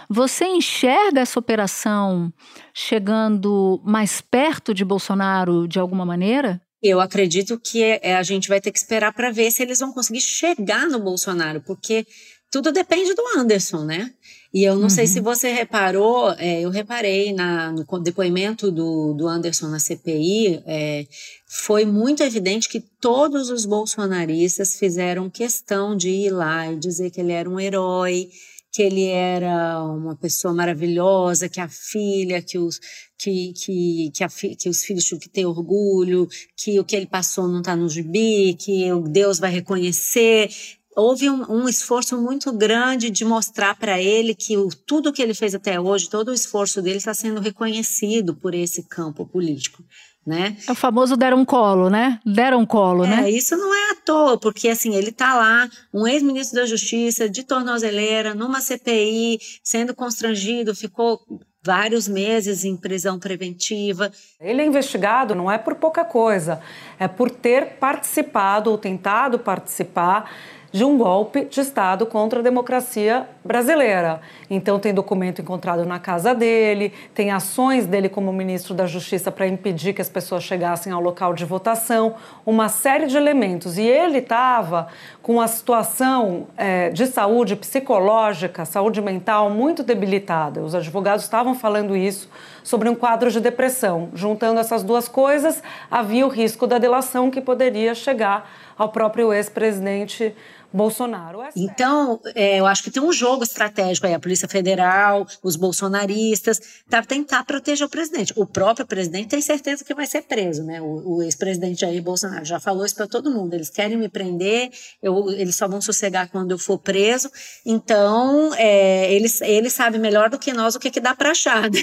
Você 0.09 0.45
enxerga 0.45 1.21
essa 1.21 1.39
operação 1.39 2.31
chegando 2.73 3.81
mais 3.83 4.21
perto 4.21 4.73
de 4.73 4.85
Bolsonaro 4.85 5.67
de 5.67 5.79
alguma 5.79 6.05
maneira? 6.05 6.61
Eu 6.81 6.99
acredito 6.99 7.59
que 7.59 7.83
é, 7.83 8.15
a 8.15 8.23
gente 8.23 8.49
vai 8.49 8.59
ter 8.59 8.71
que 8.71 8.79
esperar 8.79 9.13
para 9.13 9.29
ver 9.29 9.51
se 9.51 9.61
eles 9.61 9.79
vão 9.79 9.93
conseguir 9.93 10.21
chegar 10.21 10.87
no 10.87 10.99
Bolsonaro, 10.99 11.61
porque 11.61 12.07
tudo 12.49 12.71
depende 12.71 13.13
do 13.13 13.23
Anderson, 13.37 13.83
né? 13.85 14.11
E 14.53 14.63
eu 14.63 14.75
não 14.75 14.83
uhum. 14.83 14.89
sei 14.89 15.07
se 15.07 15.19
uhum. 15.19 15.23
você 15.23 15.51
reparou, 15.51 16.31
é, 16.33 16.61
eu 16.61 16.69
reparei 16.69 17.31
na, 17.31 17.71
no 17.71 17.85
depoimento 17.99 18.69
do, 18.69 19.13
do 19.13 19.27
Anderson 19.27 19.67
na 19.69 19.79
CPI, 19.79 20.61
é, 20.65 21.07
foi 21.47 21.85
muito 21.85 22.21
evidente 22.21 22.67
que 22.67 22.81
todos 22.81 23.49
os 23.49 23.65
bolsonaristas 23.65 24.75
fizeram 24.75 25.29
questão 25.29 25.95
de 25.95 26.09
ir 26.09 26.31
lá 26.31 26.71
e 26.71 26.75
dizer 26.77 27.11
que 27.11 27.21
ele 27.21 27.31
era 27.31 27.49
um 27.49 27.59
herói, 27.59 28.29
que 28.71 28.81
ele 28.81 29.05
era 29.05 29.83
uma 29.83 30.15
pessoa 30.15 30.53
maravilhosa, 30.53 31.49
que 31.49 31.59
a 31.59 31.69
filha, 31.69 32.41
que 32.41 32.57
os, 32.57 32.79
que, 33.17 33.53
que, 33.53 34.11
que, 34.13 34.23
a, 34.23 34.29
que 34.29 34.69
os 34.69 34.83
filhos 34.83 35.03
tinham 35.03 35.19
que 35.19 35.29
ter 35.29 35.45
orgulho, 35.45 36.27
que 36.57 36.79
o 36.79 36.83
que 36.83 36.95
ele 36.95 37.05
passou 37.05 37.47
não 37.47 37.59
está 37.59 37.75
no 37.75 37.87
gibi, 37.87 38.53
que 38.55 38.89
Deus 39.09 39.39
vai 39.39 39.51
reconhecer 39.51 40.49
houve 40.95 41.29
um, 41.29 41.43
um, 41.49 41.69
esforço 41.69 42.19
muito 42.21 42.51
grande 42.51 43.09
de 43.09 43.23
mostrar 43.23 43.75
para 43.75 44.01
ele 44.01 44.35
que 44.35 44.57
o, 44.57 44.69
tudo 44.69 45.13
que 45.13 45.21
ele 45.21 45.33
fez 45.33 45.55
até 45.55 45.79
hoje, 45.79 46.09
todo 46.09 46.29
o 46.29 46.33
esforço 46.33 46.81
dele 46.81 46.97
está 46.97 47.13
sendo 47.13 47.39
reconhecido 47.39 48.35
por 48.35 48.53
esse 48.53 48.83
campo 48.83 49.25
político. 49.25 49.83
Né? 50.23 50.55
É 50.67 50.71
o 50.71 50.75
famoso 50.75 51.17
deram 51.17 51.39
um 51.39 51.45
colo, 51.45 51.89
né? 51.89 52.19
Deram 52.23 52.59
um 52.59 52.65
colo, 52.65 53.05
é, 53.05 53.07
né? 53.07 53.31
Isso 53.31 53.57
não 53.57 53.73
é 53.73 53.91
à 53.91 53.95
toa, 54.05 54.37
porque 54.37 54.69
assim, 54.69 54.93
ele 54.93 55.09
está 55.09 55.33
lá, 55.33 55.67
um 55.91 56.05
ex-ministro 56.05 56.59
da 56.59 56.65
Justiça, 56.67 57.27
de 57.27 57.43
tornozeleira, 57.43 58.35
numa 58.35 58.61
CPI, 58.61 59.39
sendo 59.63 59.95
constrangido, 59.95 60.75
ficou 60.75 61.19
vários 61.63 62.07
meses 62.07 62.63
em 62.63 62.75
prisão 62.75 63.19
preventiva. 63.19 64.11
Ele 64.39 64.61
é 64.61 64.65
investigado 64.65 65.33
não 65.33 65.49
é 65.49 65.57
por 65.57 65.75
pouca 65.75 66.03
coisa, 66.03 66.61
é 66.99 67.07
por 67.07 67.29
ter 67.29 67.77
participado 67.79 68.69
ou 68.69 68.77
tentado 68.77 69.39
participar 69.39 70.31
de 70.71 70.85
um 70.85 70.97
golpe 70.97 71.45
de 71.45 71.59
Estado 71.59 72.05
contra 72.05 72.39
a 72.39 72.43
democracia 72.43 73.27
brasileira. 73.43 74.21
Então, 74.49 74.79
tem 74.79 74.93
documento 74.93 75.41
encontrado 75.41 75.85
na 75.85 75.99
casa 75.99 76.33
dele, 76.33 76.93
tem 77.13 77.31
ações 77.31 77.85
dele 77.85 78.07
como 78.07 78.31
ministro 78.31 78.73
da 78.73 78.85
Justiça 78.85 79.31
para 79.31 79.47
impedir 79.47 79.93
que 79.93 80.01
as 80.01 80.09
pessoas 80.09 80.43
chegassem 80.43 80.93
ao 80.93 81.01
local 81.01 81.33
de 81.33 81.43
votação, 81.43 82.15
uma 82.45 82.69
série 82.69 83.07
de 83.07 83.17
elementos. 83.17 83.77
E 83.77 83.83
ele 83.83 84.19
estava 84.19 84.87
com 85.21 85.41
a 85.41 85.47
situação 85.47 86.47
é, 86.55 86.89
de 86.89 87.05
saúde 87.07 87.55
psicológica, 87.55 88.63
saúde 88.63 89.01
mental 89.01 89.49
muito 89.49 89.83
debilitada. 89.83 90.61
Os 90.61 90.73
advogados 90.73 91.25
estavam 91.25 91.53
falando 91.53 91.95
isso 91.95 92.29
sobre 92.63 92.87
um 92.87 92.95
quadro 92.95 93.29
de 93.29 93.39
depressão. 93.39 94.09
Juntando 94.13 94.59
essas 94.59 94.83
duas 94.83 95.07
coisas, 95.07 95.61
havia 95.89 96.25
o 96.25 96.29
risco 96.29 96.65
da 96.65 96.77
delação 96.77 97.29
que 97.29 97.41
poderia 97.41 97.93
chegar 97.93 98.49
ao 98.77 98.89
próprio 98.89 99.31
ex-presidente 99.33 100.33
Bolsonaro. 100.73 101.41
É 101.41 101.49
então, 101.55 102.19
é, 102.35 102.59
eu 102.59 102.65
acho 102.65 102.83
que 102.83 102.91
tem 102.91 103.01
um 103.01 103.11
jogo 103.11 103.43
estratégico 103.43 104.07
aí, 104.07 104.13
a 104.13 104.19
Polícia 104.19 104.47
Federal, 104.47 105.27
os 105.43 105.55
bolsonaristas, 105.55 106.61
para 106.89 107.03
tentar 107.03 107.43
proteger 107.43 107.85
o 107.85 107.89
presidente. 107.89 108.33
O 108.35 108.45
próprio 108.45 108.85
presidente 108.85 109.27
tem 109.27 109.41
certeza 109.41 109.83
que 109.83 109.93
vai 109.93 110.05
ser 110.05 110.23
preso, 110.23 110.63
né? 110.63 110.81
O, 110.81 111.17
o 111.17 111.23
ex-presidente 111.23 111.81
Jair 111.81 112.01
Bolsonaro 112.01 112.45
já 112.45 112.59
falou 112.59 112.85
isso 112.85 112.95
para 112.95 113.07
todo 113.07 113.31
mundo. 113.31 113.53
Eles 113.53 113.69
querem 113.69 113.97
me 113.97 114.07
prender, 114.07 114.71
eu, 115.01 115.29
eles 115.31 115.55
só 115.55 115.67
vão 115.67 115.81
sossegar 115.81 116.29
quando 116.29 116.51
eu 116.51 116.57
for 116.57 116.77
preso. 116.77 117.29
Então, 117.65 118.53
é, 118.55 119.13
eles, 119.13 119.41
eles 119.41 119.73
sabem 119.73 119.99
melhor 119.99 120.29
do 120.29 120.39
que 120.39 120.53
nós 120.53 120.75
o 120.75 120.79
que, 120.79 120.89
que 120.89 120.99
dá 120.99 121.13
para 121.13 121.31
achar. 121.31 121.63
Né? 121.69 121.81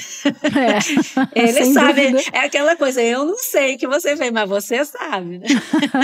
É, 1.35 1.39
eles 1.49 1.75
sabem. 1.75 2.17
É 2.33 2.41
aquela 2.41 2.77
coisa, 2.77 3.03
eu 3.03 3.25
não 3.25 3.39
sei 3.39 3.77
que 3.77 3.87
você 3.87 4.17
fez, 4.17 4.33
mas 4.33 4.49
você 4.49 4.85
sabe. 4.85 5.39
Né? 5.39 5.47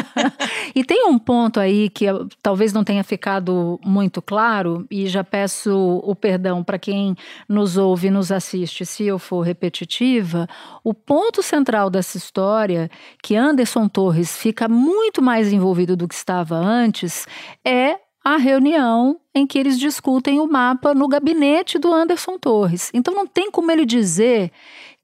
e 0.75 0.85
tem 0.85 1.07
um 1.07 1.19
ponto 1.19 1.59
aí 1.59 1.89
que 1.89 2.07
talvez 2.43 2.74
não 2.75 2.85
tenha 2.85 3.03
ficado 3.03 3.81
muito 3.85 4.21
claro, 4.21 4.87
e 4.91 5.07
já 5.07 5.25
peço 5.25 5.75
o 6.05 6.15
perdão 6.15 6.63
para 6.63 6.79
quem 6.79 7.17
nos 7.49 7.77
ouve 7.77 8.09
e 8.09 8.11
nos 8.11 8.31
assiste 8.31 8.85
se 8.85 9.05
eu 9.05 9.19
for 9.19 9.41
repetitiva, 9.43 10.49
o 10.83 10.93
ponto 10.93 11.43
central 11.43 11.89
dessa 11.89 12.17
história, 12.17 12.91
que 13.23 13.37
Anderson 13.37 13.89
Torres 13.89 14.37
fica 14.37 14.69
muito 14.69 15.23
mais 15.23 15.53
envolvido 15.53 15.97
do 15.97 16.09
que 16.09 16.15
estava 16.15 16.57
antes, 16.57 17.27
é 17.65 17.99
a 18.25 18.39
reunião 18.39 19.21
em 19.35 19.47
que 19.47 19.59
eles 19.59 19.79
discutem 19.79 20.41
o 20.41 20.47
mapa 20.47 20.95
no 20.95 21.07
gabinete 21.07 21.79
do 21.79 21.93
Anderson 21.93 22.39
Torres. 22.39 22.91
Então 22.95 23.15
não 23.15 23.27
tem 23.27 23.51
como 23.51 23.71
ele 23.71 23.85
dizer 23.85 24.51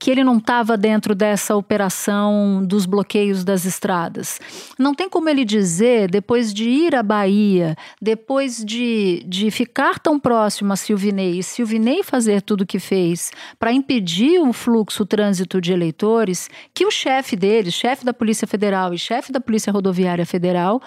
que 0.00 0.10
ele 0.10 0.24
não 0.24 0.38
estava 0.38 0.78
dentro 0.78 1.14
dessa 1.14 1.54
operação 1.54 2.64
dos 2.64 2.86
bloqueios 2.86 3.44
das 3.44 3.66
estradas. 3.66 4.40
Não 4.78 4.94
tem 4.94 5.10
como 5.10 5.28
ele 5.28 5.44
dizer, 5.44 6.10
depois 6.10 6.54
de 6.54 6.70
ir 6.70 6.94
à 6.96 7.02
Bahia, 7.02 7.76
depois 8.00 8.64
de, 8.64 9.22
de 9.28 9.50
ficar 9.50 9.98
tão 9.98 10.18
próximo 10.18 10.72
a 10.72 10.76
Silvinei 10.76 11.38
e 11.38 11.42
Silvinei 11.42 12.02
fazer 12.02 12.40
tudo 12.40 12.62
o 12.62 12.66
que 12.66 12.78
fez 12.78 13.30
para 13.58 13.74
impedir 13.74 14.40
o 14.40 14.54
fluxo, 14.54 15.02
o 15.02 15.06
trânsito 15.06 15.60
de 15.60 15.70
eleitores, 15.70 16.48
que 16.72 16.86
o 16.86 16.90
chefe 16.90 17.36
deles, 17.36 17.74
chefe 17.74 18.02
da 18.02 18.14
Polícia 18.14 18.48
Federal 18.48 18.94
e 18.94 18.98
chefe 18.98 19.30
da 19.30 19.38
Polícia 19.38 19.70
Rodoviária 19.70 20.24
Federal, 20.24 20.80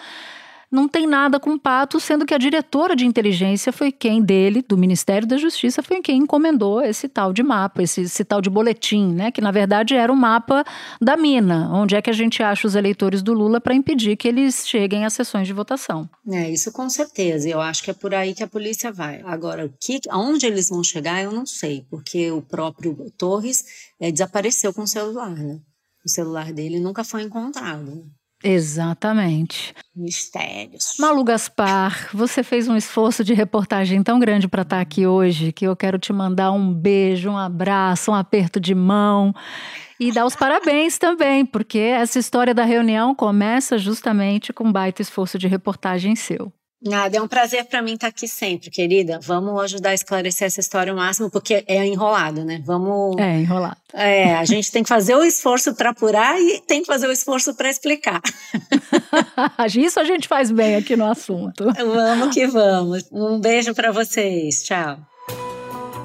não 0.74 0.88
tem 0.88 1.06
nada 1.06 1.40
com 1.40 1.52
o 1.52 1.60
Pato, 1.60 2.00
sendo 2.00 2.26
que 2.26 2.34
a 2.34 2.38
diretora 2.38 2.96
de 2.96 3.06
inteligência 3.06 3.72
foi 3.72 3.92
quem 3.92 4.24
dele, 4.24 4.66
do 4.68 4.76
Ministério 4.76 5.28
da 5.28 5.38
Justiça, 5.38 5.84
foi 5.84 6.02
quem 6.02 6.22
encomendou 6.22 6.82
esse 6.82 7.08
tal 7.08 7.32
de 7.32 7.44
mapa, 7.44 7.84
esse, 7.84 8.02
esse 8.02 8.26
tal 8.26 8.42
de 8.42 8.50
boletim, 8.50 9.14
né? 9.14 9.32
Que 9.32 9.40
na 9.40 9.52
verdade 9.52 9.94
era 9.94 10.12
o 10.12 10.16
mapa 10.16 10.66
da 11.00 11.16
mina, 11.16 11.70
onde 11.72 11.96
é 11.96 12.02
que 12.02 12.10
a 12.10 12.14
gente 12.14 12.42
acha 12.42 12.66
os 12.66 12.74
eleitores 12.74 13.22
do 13.22 13.34
Lula 13.34 13.62
para 13.62 13.76
impedir 13.76 14.18
que 14.18 14.28
eles 14.28 14.68
cheguem 14.68 15.06
às 15.06 15.14
sessões 15.14 15.46
de 15.46 15.54
votação. 15.54 16.10
É, 16.32 16.50
isso 16.50 16.72
com 16.72 16.90
certeza. 16.90 17.48
Eu 17.48 17.62
acho 17.62 17.84
que 17.84 17.92
é 17.92 17.94
por 17.94 18.16
aí 18.16 18.34
que 18.34 18.44
a 18.44 18.48
polícia 18.48 18.92
vai. 18.92 19.22
Agora, 19.26 19.68
o 19.68 19.74
que, 19.80 20.00
aonde 20.10 20.48
eles 20.48 20.70
vão 20.70 20.84
chegar, 20.84 21.22
eu 21.22 21.32
não 21.32 21.46
sei, 21.46 21.86
porque 21.88 22.32
o 22.32 22.42
próprio 22.42 22.96
Torres 23.16 23.64
é, 24.00 24.12
desapareceu 24.12 24.74
com 24.74 24.82
o 24.82 24.88
celular, 24.88 25.36
né? 25.36 25.60
O 26.04 26.10
celular 26.10 26.52
dele 26.52 26.80
nunca 26.80 27.04
foi 27.04 27.22
encontrado. 27.22 28.04
Exatamente. 28.44 29.74
Mistérios. 29.96 30.96
Malu 31.00 31.24
Gaspar, 31.24 32.10
você 32.14 32.44
fez 32.44 32.68
um 32.68 32.76
esforço 32.76 33.24
de 33.24 33.34
reportagem 33.34 34.04
tão 34.04 34.20
grande 34.20 34.50
para 34.50 34.64
estar 34.64 34.76
tá 34.76 34.82
aqui 34.82 35.08
hoje 35.08 35.54
que 35.54 35.66
eu 35.66 35.76
quero 35.76 35.98
te 35.98 36.12
mandar 36.12 36.52
um 36.52 36.74
beijo, 36.74 37.30
um 37.30 37.38
abraço, 37.38 38.12
um 38.12 38.16
aperto 38.16 38.60
de 38.60 38.76
mão 38.76 39.34
e 40.00 40.12
dar 40.12 40.26
os 40.26 40.36
parabéns 40.36 40.98
também, 40.98 41.46
porque 41.46 41.80
essa 41.80 42.20
história 42.20 42.54
da 42.54 42.66
reunião 42.66 43.16
começa 43.16 43.78
justamente 43.78 44.52
com 44.52 44.66
um 44.66 44.72
baita 44.72 45.02
esforço 45.02 45.38
de 45.38 45.48
reportagem 45.48 46.16
seu. 46.16 46.52
Nada, 46.84 47.18
é 47.18 47.22
um 47.22 47.28
prazer 47.28 47.64
para 47.66 47.82
mim 47.82 47.94
estar 47.94 48.08
tá 48.08 48.10
aqui 48.10 48.28
sempre, 48.28 48.70
querida. 48.70 49.20
Vamos 49.22 49.62
ajudar 49.64 49.92
a 49.92 49.94
esclarecer 49.94 50.48
essa 50.48 50.60
história 50.60 50.94
o 50.94 50.96
máximo, 50.98 51.30
porque 51.30 51.64
é 51.66 51.86
enrolado, 51.86 52.44
né? 52.44 52.62
Vamos. 52.66 53.18
É 53.18 53.40
enrolado. 53.40 53.78
É, 53.94 54.36
a 54.36 54.44
gente 54.44 54.72
tem 54.72 54.84
que 54.84 54.90
fazer 54.90 55.16
o 55.16 55.24
esforço 55.24 55.74
para 55.76 55.92
apurar 55.92 56.40
e 56.42 56.60
tem 56.60 56.82
que 56.82 56.88
fazer 56.88 57.08
o 57.08 57.12
esforço 57.12 57.54
para 57.54 57.70
explicar. 57.70 58.22
Isso 59.76 60.00
a 60.00 60.04
gente 60.04 60.28
faz 60.28 60.52
bem 60.52 60.76
aqui 60.76 60.96
no 60.96 61.06
assunto. 61.06 61.66
Vamos 61.74 62.34
que 62.34 62.48
vamos. 62.48 63.06
Um 63.12 63.40
beijo 63.40 63.74
para 63.74 63.92
vocês. 63.92 64.64
Tchau. 64.64 65.13